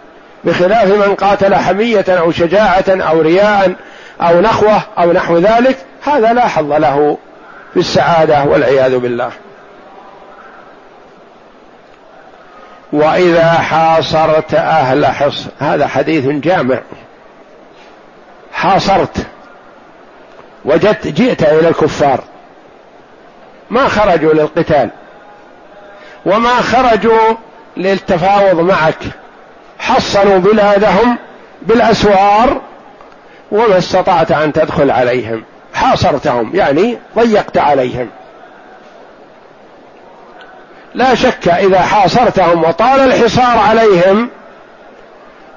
بخلاف 0.43 1.08
من 1.08 1.16
قاتل 1.16 1.56
حمية 1.56 2.06
أو 2.10 2.32
شجاعة 2.32 2.86
أو 2.89 3.22
رياء 3.22 3.74
أو 4.22 4.41
نخوة 4.41 4.82
أو 5.00 5.12
نحو 5.12 5.38
ذلك 5.38 5.78
هذا 6.04 6.34
لا 6.34 6.48
حظ 6.48 6.72
له 6.72 7.18
في 7.74 7.80
السعادة 7.80 8.43
والعياذ 8.43 8.98
بالله. 8.98 9.32
وإذا 12.93 13.52
حاصرت 13.52 14.54
أهل 14.54 15.06
حصن 15.06 15.50
هذا 15.60 15.88
حديث 15.88 16.26
جامع. 16.26 16.80
حاصرت. 18.58 19.26
وجدت 20.66 21.08
جئت 21.08 21.43
إلى 21.43 21.68
الكفار. 21.70 22.24
ما 23.70 23.88
خرجوا 23.88 24.34
للقتال. 24.34 24.89
وما 26.26 26.62
خرجوا 26.62 27.34
للتفاوض 27.78 28.60
معك. 28.60 28.99
حصنوا 29.80 30.38
بلادهم 30.38 31.18
بالأسوار 31.62 32.62
وما 33.51 33.78
استطعت 33.78 34.32
أن 34.32 34.53
تدخل 34.53 34.91
عليهم. 34.91 35.43
حاصرتهم 35.74 36.51
يعني 36.55 36.97
ضيقت 37.16 37.58
عليهم. 37.58 38.10
لا 40.93 41.16
شك 41.16 41.47
إذا 41.47 41.80
حاصرتهم 41.82 42.64
وطال 42.64 42.99
الحصار 42.99 43.58
عليهم 43.58 44.30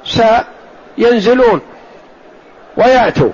سينزلون. 0.05 1.61
ويأتوا. 2.80 3.30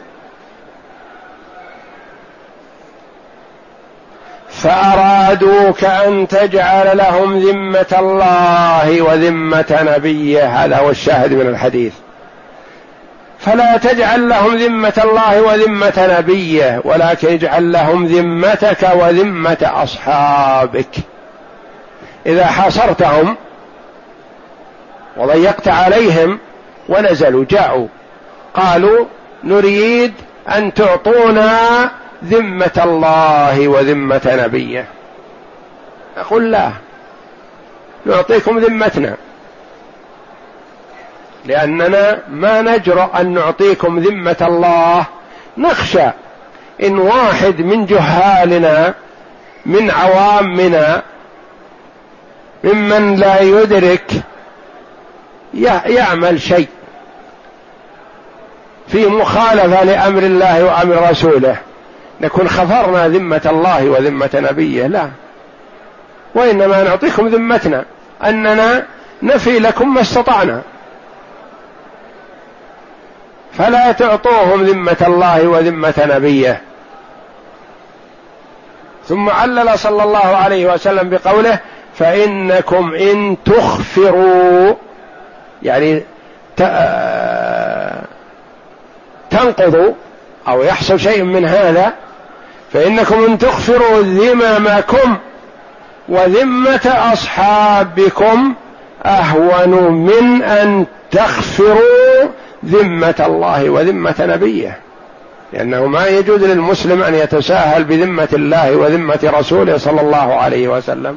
فأرادوك 4.48 5.84
أن 5.84 6.28
تجعل 6.28 6.96
لهم 6.96 7.38
ذمة 7.38 7.96
الله 7.98 9.02
وذمة 9.02 9.94
نبيه. 9.96 10.64
هذا 10.64 10.76
هو 10.76 10.90
الشاهد 10.90 11.32
من 11.32 11.46
الحديث. 11.46 11.92
فلا 13.38 13.76
تجعل 13.76 14.28
لهم 14.28 14.56
ذمة 14.56 15.02
الله 15.04 15.42
وذمة 15.42 16.16
نبيه 16.18 16.80
ولكن 16.84 17.28
اجعل 17.28 17.72
لهم 17.72 18.06
ذمتك 18.06 18.90
وذمة 18.94 19.58
أصحابك. 19.62 20.96
إذا 22.26 22.46
حاصرتهم 22.46 23.36
وضيقت 25.16 25.68
عليهم 25.68 26.38
ونزلوا 26.88 27.44
جاءوا 27.50 27.88
قالوا 28.54 29.06
نريد 29.46 30.12
أن 30.48 30.74
تعطونا 30.74 31.90
ذمة 32.24 32.80
الله 32.84 33.68
وذمة 33.68 34.22
نبيه. 34.44 34.86
أقول 36.16 36.52
لا. 36.52 36.70
نعطيكم 38.06 38.58
ذمتنا. 38.58 39.16
لأننا 41.44 42.22
ما 42.30 42.62
نجرؤ 42.62 43.20
أن 43.20 43.34
نعطيكم 43.34 43.98
ذمة 43.98 44.36
الله. 44.40 45.04
نخشى 45.58 46.10
إن 46.82 46.98
واحد 46.98 47.60
من 47.60 47.86
جهالنا 47.86 48.94
من 49.66 49.90
عوامنا 49.90 51.02
ممن 52.64 53.16
لا 53.16 53.40
يدرك 53.40 54.10
يعمل 55.86 56.40
شيء. 56.40 56.68
في 58.88 59.06
مخالفة 59.06 59.84
لأمر 59.84 60.22
الله 60.22 60.64
وأمر 60.64 61.10
رسوله. 61.10 61.56
نكون 62.20 62.48
خفرنا 62.48 63.08
ذمة 63.08 63.40
الله 63.46 63.88
وذمة 63.88 64.30
نبيه 64.34 64.86
لا. 64.86 65.08
وإنما 66.34 66.82
نعطيكم 66.82 67.28
ذمتنا 67.28 67.84
أننا 68.24 68.82
نفي 69.22 69.58
لكم 69.58 69.94
ما 69.94 70.00
استطعنا. 70.00 70.62
فلا 73.52 73.92
تعطوهم 73.92 74.62
ذمة 74.62 74.96
الله 75.06 75.46
وذمة 75.46 75.94
نبيه. 76.14 76.60
ثم 79.08 79.30
علل 79.30 79.78
صلى 79.78 80.02
الله 80.02 80.26
عليه 80.26 80.72
وسلم 80.72 81.10
بقوله 81.10 81.58
فإنكم 81.94 82.94
إن 82.94 83.36
تخفروا. 83.44 84.74
يعني 85.62 86.02
تنقضوا 89.36 89.92
أو 90.48 90.62
يحصل 90.62 91.00
شيء 91.00 91.22
من 91.22 91.44
هذا 91.44 91.92
فإنكم 92.72 93.24
إن 93.24 93.38
تغفروا 93.38 94.02
ذممكم 94.02 95.16
وذمة 96.08 97.12
أصحابكم 97.12 98.54
أهون 99.04 99.92
من 99.92 100.42
أن 100.42 100.86
تغفروا 101.10 102.28
ذمة 102.64 103.14
الله 103.26 103.70
وذمة 103.70 104.14
نبيه. 104.20 104.78
لأنه 105.52 105.86
ما 105.86 106.06
يجوز 106.06 106.44
للمسلم 106.44 107.02
أن 107.02 107.14
يتساهل 107.14 107.84
بذمة 107.84 108.28
الله 108.32 108.76
وذمة 108.76 109.18
رسوله 109.38 109.76
صلى 109.76 110.00
الله 110.00 110.34
عليه 110.34 110.68
وسلم. 110.68 111.16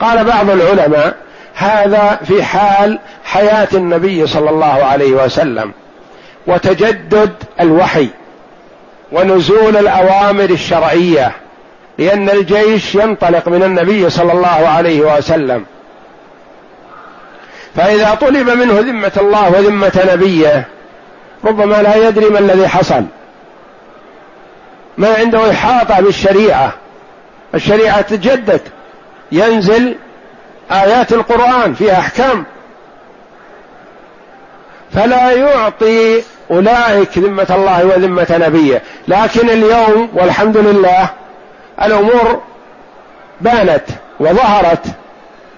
قال 0.00 0.24
بعض 0.24 0.50
العلماء 0.50 1.14
هذا 1.54 2.18
في 2.24 2.42
حال 2.42 2.98
حياة 3.24 3.68
النبي 3.74 4.26
صلى 4.26 4.50
الله 4.50 4.84
عليه 4.84 5.24
وسلم. 5.24 5.72
وتجدد 6.46 7.32
الوحي 7.60 8.08
ونزول 9.12 9.76
الأوامر 9.76 10.50
الشرعية 10.50 11.32
لأن 11.98 12.30
الجيش 12.30 12.94
ينطلق 12.94 13.48
من 13.48 13.62
النبي 13.62 14.10
صلى 14.10 14.32
الله 14.32 14.68
عليه 14.68 15.00
وسلم. 15.00 15.64
فإذا 17.76 18.14
طلب 18.14 18.50
منه 18.50 18.80
ذمة 18.80 19.12
الله 19.16 19.52
وذمة 19.52 20.08
نبيه 20.12 20.68
ربما 21.44 21.82
لا 21.82 22.08
يدري 22.08 22.26
ما 22.26 22.38
الذي 22.38 22.68
حصل. 22.68 23.04
ما 24.98 25.14
عنده 25.14 25.50
إحاطة 25.50 26.00
بالشريعة. 26.00 26.72
الشريعة 27.54 28.00
تتجدد 28.00 28.60
ينزل 29.32 29.94
آيات 30.70 31.12
القرآن 31.12 31.74
فيها 31.74 31.98
أحكام. 31.98 32.44
فلا 34.94 35.30
يعطي 35.30 36.22
أولئك 36.50 37.18
ذمة 37.18 37.46
الله 37.50 37.84
وذمة 37.84 38.26
نبيه. 38.30 38.82
لكن 39.08 39.50
اليوم 39.50 40.08
والحمد 40.14 40.56
لله 40.56 41.08
الأمور 41.82 42.40
بانت 43.40 43.84
وظهرت 44.20 44.86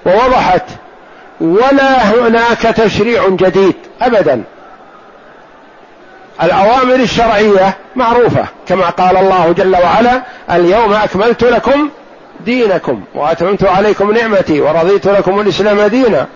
ووضحت 0.07 0.63
ولا 1.41 2.11
هناك 2.11 2.63
تشريع 2.63 3.29
جديد 3.29 3.75
ابدا. 4.03 4.43
الأوامر 6.43 6.95
الشرعية 6.95 7.77
معروفة 7.97 8.45
كما 8.69 8.91
قال 8.91 9.17
الله 9.17 9.53
جل 9.53 9.77
وعلا 9.77 10.23
اليوم 10.51 10.93
أكملت 10.93 11.45
لكم 11.45 11.89
دينكم 12.41 13.03
وأتممت 13.15 13.65
عليكم 13.65 14.13
نعمتي 14.13 14.61
ورضيت 14.61 15.07
لكم 15.07 15.41
الإسلام 15.41 15.81
دينا. 15.81 16.27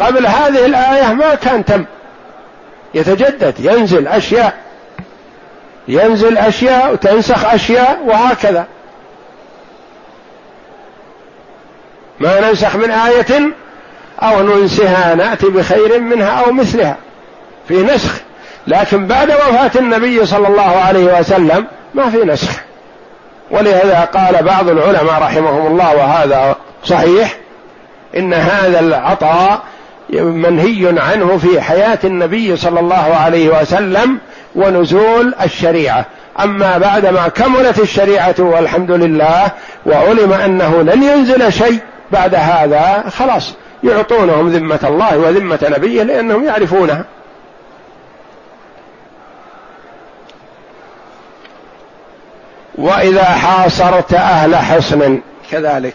قبل 0.00 0.26
هذه 0.26 0.66
الآية 0.66 1.12
ما 1.12 1.34
كان 1.34 1.64
تم. 1.64 1.84
يتجدد 2.96 3.54
ينزل 3.58 4.08
أشياء 4.08 4.54
ينزل 5.88 6.38
أشياء 6.38 6.92
وتنسخ 6.92 7.44
أشياء 7.44 8.02
وهكذا. 8.06 8.66
ما 12.20 12.40
ننسخ 12.40 12.76
من 12.76 12.90
آية 12.90 13.52
أو 14.22 14.42
ننسها 14.42 15.14
نأتي 15.14 15.46
بخير 15.46 16.00
منها 16.00 16.30
أو 16.30 16.52
مثلها. 16.52 16.96
في 17.68 17.82
نسخ 17.82 18.20
لكن 18.66 19.06
بعد 19.06 19.30
وفاة 19.30 19.70
النبي 19.76 20.26
صلى 20.26 20.48
الله 20.48 20.76
عليه 20.76 21.18
وسلم 21.18 21.66
ما 21.94 22.10
في 22.10 22.24
نسخ. 22.24 22.50
ولهذا 23.50 24.08
قال 24.14 24.42
بعض 24.42 24.68
العلماء 24.68 25.22
رحمهم 25.22 25.66
الله 25.66 25.96
وهذا 25.96 26.56
صحيح 26.84 27.36
إن 28.16 28.34
هذا 28.34 28.80
العطاء 28.80 29.62
منهي 30.10 31.00
عنه 31.00 31.38
في 31.38 31.60
حياة 31.60 31.98
النبي 32.04 32.56
صلى 32.56 32.80
الله 32.80 33.16
عليه 33.16 33.60
وسلم 33.60 34.18
ونزول 34.54 35.34
الشريعة. 35.42 36.06
أما 36.40 36.78
بعدما 36.78 37.28
كملت 37.28 37.78
الشريعة 37.78 38.34
والحمد 38.38 38.90
لله 38.90 39.50
وعلم 39.86 40.32
أنه 40.32 40.82
لن 40.82 41.02
ينزل 41.02 41.52
شيء 41.52 41.78
بعد 42.12 42.34
هذا 42.34 43.04
خلاص 43.16 43.54
يعطونهم 43.84 44.48
ذمة 44.48 44.80
الله 44.84 45.18
وذمة 45.18 45.58
نبيه 45.76 46.02
لأنهم 46.02 46.44
يعرفونها 46.44 47.04
وإذا 52.74 53.24
حاصرت 53.24 54.14
أهل 54.14 54.56
حصن 54.56 55.20
كذلك. 55.50 55.94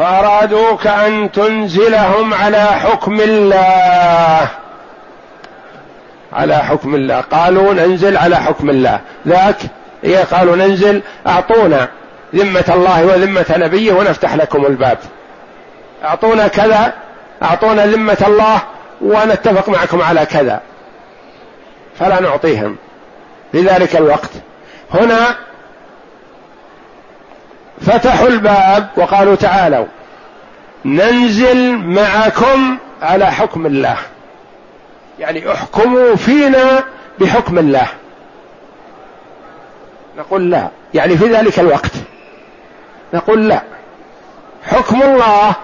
فأرادوك 0.00 0.86
أن 0.86 1.32
تنزلهم 1.32 2.34
على 2.34 2.64
حكم 2.64 3.20
الله. 3.20 4.48
على 6.32 6.56
حكم 6.56 6.94
الله. 6.94 7.20
قالوا 7.20 7.74
ننزل 7.74 8.16
على 8.16 8.36
حكم 8.36 8.70
الله. 8.70 9.00
ذاك 9.28 9.56
قالوا 10.32 10.56
ننزل 10.56 11.02
أعطونا 11.26 11.88
ذمة 12.34 12.64
الله 12.68 13.06
وذمة 13.06 13.54
نبيه 13.56 13.92
ونفتح 13.92 14.34
لكم 14.34 14.66
الباب. 14.66 14.98
أعطونا 16.04 16.48
كذا 16.48 16.92
أعطونا 17.42 17.86
ذمة 17.86 18.24
الله 18.26 18.60
ونتفق 19.00 19.68
معكم 19.68 20.02
على 20.02 20.26
كذا. 20.26 20.60
فلا 21.98 22.20
نعطيهم. 22.20 22.76
في 23.52 23.60
ذلك 23.60 23.96
الوقت. 23.96 24.30
هنا 24.94 25.36
فتحوا 27.80 28.28
الباب 28.28 28.88
وقالوا 28.96 29.34
تعالوا. 29.34 29.86
ننزل 30.84 31.76
معكم 31.76 32.78
على 33.02 33.26
حكم 33.26 33.66
الله. 33.66 33.96
يعني 35.18 35.52
احكموا 35.52 36.16
فينا 36.16 36.84
بحكم 37.18 37.58
الله. 37.58 37.86
نقول 40.18 40.50
لا. 40.50 40.68
يعني 40.94 41.16
في 41.16 41.24
ذلك 41.24 41.60
الوقت. 41.60 41.92
نقول 43.14 43.48
لا. 43.48 43.62
حكم 44.64 45.02
الله 45.02 45.54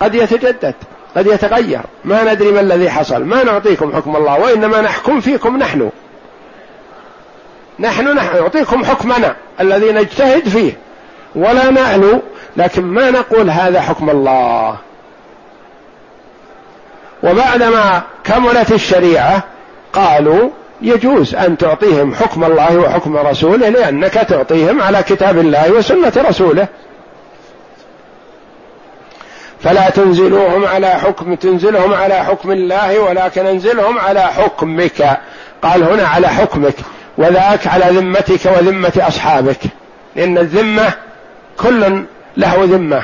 قد 0.00 0.14
يتجدد 0.14 0.74
قد 1.16 1.26
يتغير. 1.26 1.80
ما 2.04 2.32
ندري 2.32 2.52
ما 2.52 2.60
الذي 2.60 2.90
حصل. 2.90 3.24
ما 3.24 3.44
نعطيكم 3.44 3.96
حكم 3.96 4.16
الله 4.16 4.40
وإنما 4.40 4.80
نحكم 4.80 5.20
فيكم 5.20 5.56
نحن. 5.56 5.90
نحن 7.78 8.14
نحن 8.14 8.36
نعطيكم 8.36 8.84
حكمنا 8.84 9.36
الذي 9.60 9.92
نجتهد 9.92 10.48
فيه. 10.48 10.83
ولا 11.34 11.70
نألو 11.70 12.22
لكن 12.56 12.82
ما 12.82 13.10
نقول 13.10 13.50
هذا 13.50 13.80
حكم 13.80 14.10
الله. 14.10 14.76
وبعدما 17.22 18.02
كملت 18.24 18.72
الشريعة 18.72 19.42
قالوا 19.92 20.50
يجوز 20.82 21.34
أن 21.34 21.56
تعطيهم 21.56 22.14
حكم 22.14 22.44
الله 22.44 22.76
وحكم 22.76 23.16
رسوله 23.16 23.68
لأنك 23.68 24.12
تعطيهم 24.14 24.82
على 24.82 25.02
كتاب 25.02 25.38
الله 25.38 25.72
وسنة 25.72 26.12
رسوله. 26.16 26.68
فلا 29.60 29.90
تنزلوهم 29.90 30.64
على 30.64 30.88
حكم 30.88 31.34
تنزلهم 31.34 31.94
على 31.94 32.24
حكم 32.24 32.50
الله 32.50 32.98
ولكن 32.98 33.46
انزلهم 33.46 33.98
على 33.98 34.22
حكمك. 34.22 35.20
قال 35.62 35.82
هنا 35.82 36.06
على 36.08 36.28
حكمك 36.28 36.74
وذاك 37.18 37.66
على 37.66 37.84
ذمتك 37.84 38.46
وذمة 38.46 38.92
أصحابك. 39.08 39.60
لأن 40.16 40.38
الذمة 40.38 40.92
كل 41.60 42.04
له 42.36 42.64
ذمة. 42.64 43.02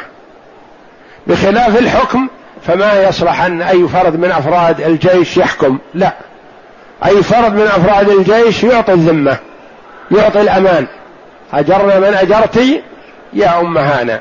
بخلاف 1.27 1.79
الحكم 1.79 2.29
فما 2.63 3.03
يصلح 3.03 3.43
أن 3.43 3.63
أي 3.63 3.89
فرد 3.89 4.17
من 4.17 4.31
أفراد 4.31 4.81
الجيش 4.81 5.37
يحكم. 5.37 5.79
لا. 5.95 6.13
أي 7.07 7.23
فرد 7.23 7.55
من 7.55 7.67
أفراد 7.67 8.09
الجيش 8.09 8.65
يعطي 8.65 8.93
الذمة 8.93 9.37
يعطي 10.11 10.41
الأمان. 10.41 10.87
أجرنا 11.53 11.99
من 11.99 12.15
اجرت 12.15 12.83
يا 13.33 13.61
أم 13.61 13.79
هانا. 13.79 14.21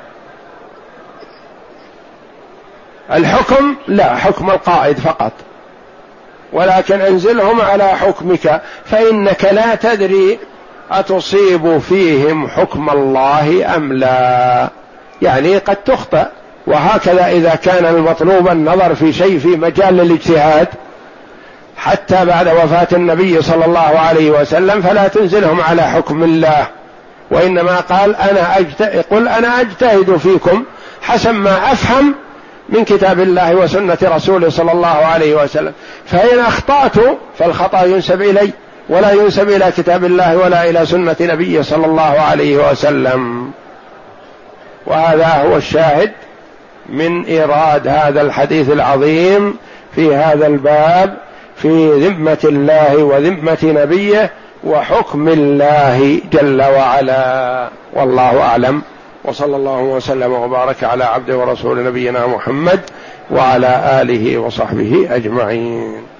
الحكم 3.11 3.75
لا 3.87 4.15
حكم 4.15 4.49
القائد 4.49 4.99
فقط. 4.99 5.31
ولكن 6.53 7.01
انزلهم 7.01 7.61
على 7.61 7.87
حكمك 7.87 8.61
فإنك 8.85 9.45
لا 9.45 9.75
تدري 9.75 10.39
أتصيب 10.91 11.77
فيهم 11.77 12.47
حكم 12.47 12.89
الله 12.89 13.75
أم 13.75 13.93
لا؟ 13.93 14.69
يعني 15.21 15.57
قد 15.57 15.75
تخطئ. 15.75 16.25
وهكذا 16.67 17.27
إذا 17.27 17.55
كان 17.55 17.85
المطلوب 17.85 18.47
النظر 18.47 18.95
في 18.95 19.13
شيء 19.13 19.39
في 19.39 19.47
مجال 19.47 19.99
الاجتهاد 19.99 20.67
حتى 21.77 22.25
بعد 22.25 22.47
وفاة 22.47 22.87
النبي 22.93 23.41
صلى 23.41 23.65
الله 23.65 23.99
عليه 23.99 24.31
وسلم 24.31 24.81
فلا 24.81 25.07
تنزلهم 25.07 25.61
على 25.61 25.81
حكم 25.81 26.23
الله. 26.23 26.67
وإنما 27.31 27.79
قال 27.79 28.15
أنا 28.15 28.59
أجتهد 28.59 29.05
قل 29.11 29.27
أنا 29.27 29.61
أجتهد 29.61 30.17
فيكم 30.17 30.63
حسب 31.01 31.33
ما 31.33 31.71
أفهم 31.71 32.15
من 32.69 32.83
كتاب 32.83 33.19
الله 33.19 33.55
وسنة 33.55 33.97
رسوله 34.03 34.49
صلى 34.49 34.71
الله 34.71 34.87
عليه 34.87 35.43
وسلم. 35.43 35.73
فإن 36.05 36.39
أخطأت 36.39 36.95
فالخطأ 37.39 37.83
ينسب 37.83 38.21
إلي. 38.21 38.51
ولا 38.89 39.11
ينسب 39.11 39.49
إلى 39.49 39.71
كتاب 39.77 40.05
الله 40.05 40.37
ولا 40.37 40.69
إلى 40.69 40.85
سنة 40.85 41.15
نبيه 41.21 41.61
صلى 41.61 41.85
الله 41.85 42.01
عليه 42.01 42.71
وسلم. 42.71 43.51
وهذا 44.85 45.27
هو 45.27 45.57
الشاهد 45.57 46.11
من 46.89 47.25
إيراد 47.25 47.87
هذا 47.87 48.21
الحديث 48.21 48.69
العظيم 48.69 49.57
في 49.95 50.15
هذا 50.15 50.47
الباب 50.47 51.17
في 51.55 51.91
ذمة 51.91 52.37
الله 52.43 52.97
وذمة 52.97 53.57
نبيه 53.63 54.31
وحكم 54.63 55.27
الله 55.27 56.21
جل 56.31 56.61
وعلا. 56.61 57.69
والله 57.93 58.41
أعلم. 58.41 58.81
وصلى 59.23 59.55
الله 59.55 59.79
وسلم 59.79 60.33
وبارك 60.33 60.83
على 60.83 61.03
عبده 61.03 61.37
ورسول 61.37 61.83
نبينا 61.83 62.27
محمد 62.27 62.79
وعلى 63.31 64.01
آله 64.01 64.37
وصحبه 64.37 65.07
أجمعين. 65.11 66.18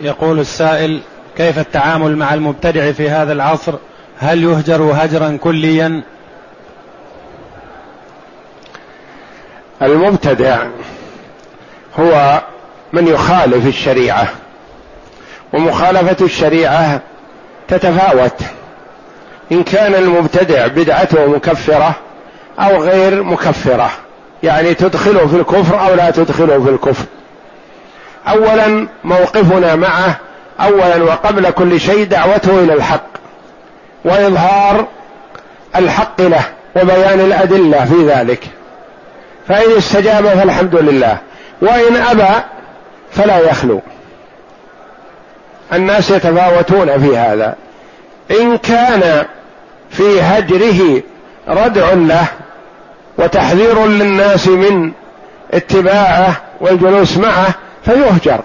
يقول 0.00 0.40
السائل 0.40 1.00
كيف 1.36 1.58
التعامل 1.58 2.16
مع 2.16 2.34
المبتدع 2.34 2.92
في 2.92 3.10
هذا 3.10 3.32
العصر؟ 3.32 3.74
هل 4.18 4.42
يهجر 4.42 4.82
هجرا 4.94 5.38
كليا؟ 5.40 6.02
المبتدع 9.82 10.62
هو 12.00 12.42
من 12.92 13.06
يخالف 13.06 13.66
الشريعة 13.66 14.28
ومخالفة 15.52 16.24
الشريعة 16.24 17.00
تتفاوت. 17.68 18.42
إن 19.52 19.62
كان 19.62 19.94
المبتدع 19.94 20.66
بدعته 20.66 21.26
مكفره 21.26 21.94
أو 22.58 22.82
غير 22.82 23.22
مكفرة 23.22 23.90
يعني 24.42 24.74
تدخله 24.74 25.26
في 25.26 25.36
الكفر 25.36 25.86
أو 25.86 25.94
لا 25.94 26.10
تدخله 26.10 26.64
في 26.64 26.70
الكفر. 26.70 27.04
اولا 28.28 28.88
موقفنا 29.04 29.76
معه 29.76 30.16
اولا 30.60 31.04
وقبل 31.04 31.50
كل 31.50 31.80
شيء 31.80 32.04
دعوته 32.04 32.58
إلى 32.58 32.72
الحق. 32.72 33.06
وإظهار 34.04 34.86
الحق 35.76 36.20
له 36.20 36.42
وبيان 36.76 37.20
الأدلة 37.20 37.84
في 37.84 38.06
ذلك. 38.06 38.44
فإن 39.48 39.76
استجاب 39.78 40.26
فالحمد 40.26 40.74
لله. 40.74 41.18
وإن 41.62 41.96
أبى 41.96 42.44
فلا 43.10 43.38
يخلو. 43.38 43.80
الناس 45.72 46.10
يتفاوتون 46.10 47.00
في 47.00 47.16
هذا. 47.16 47.54
إن 48.30 48.58
كان 48.58 49.24
في 49.90 50.20
هجره 50.20 51.02
ردع 51.48 51.92
له 51.92 52.26
وتحذير 53.18 53.86
للناس 53.86 54.48
من 54.48 54.92
اتباعه 55.52 56.36
والجلوس 56.60 57.16
معه 57.16 57.54
فيهجر 57.84 58.40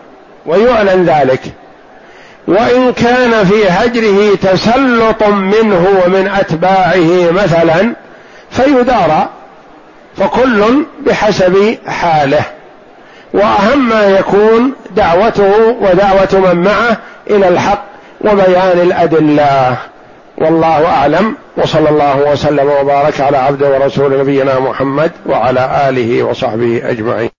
ويعلن 0.46 1.06
ذلك. 1.06 1.42
وإن 2.48 2.94
كان 2.94 3.46
في 3.46 3.70
هجره 3.70 4.36
تسلط 4.36 5.24
منه 5.24 6.02
ومن 6.06 6.28
أتباعه 6.28 7.32
مثلا 7.32 7.96
فيدارى 8.52 9.30
فكل 10.18 10.64
بحسب 11.06 11.78
حاله. 11.88 12.44
وأهم 13.34 13.90
ما 13.90 14.06
يكون 14.06 14.74
دعوته 14.96 15.78
ودعوة 15.82 16.54
من 16.54 16.64
معه 16.64 16.98
إلى 17.30 17.48
الحق 17.48 17.86
وبيان 18.22 18.80
الأدلة. 18.82 19.78
والله 20.38 20.86
أعلم. 20.88 21.36
وصلى 21.58 21.90
الله 21.90 22.32
وسلم 22.32 22.70
وبارك 22.82 23.22
على 23.22 23.38
عبده 23.38 23.70
ورسول 23.70 24.20
نبينا 24.20 24.60
محمد 24.60 25.12
وعلى 25.26 25.90
آله 25.90 26.24
وصحبه 26.24 26.82
أجمعين. 26.84 27.30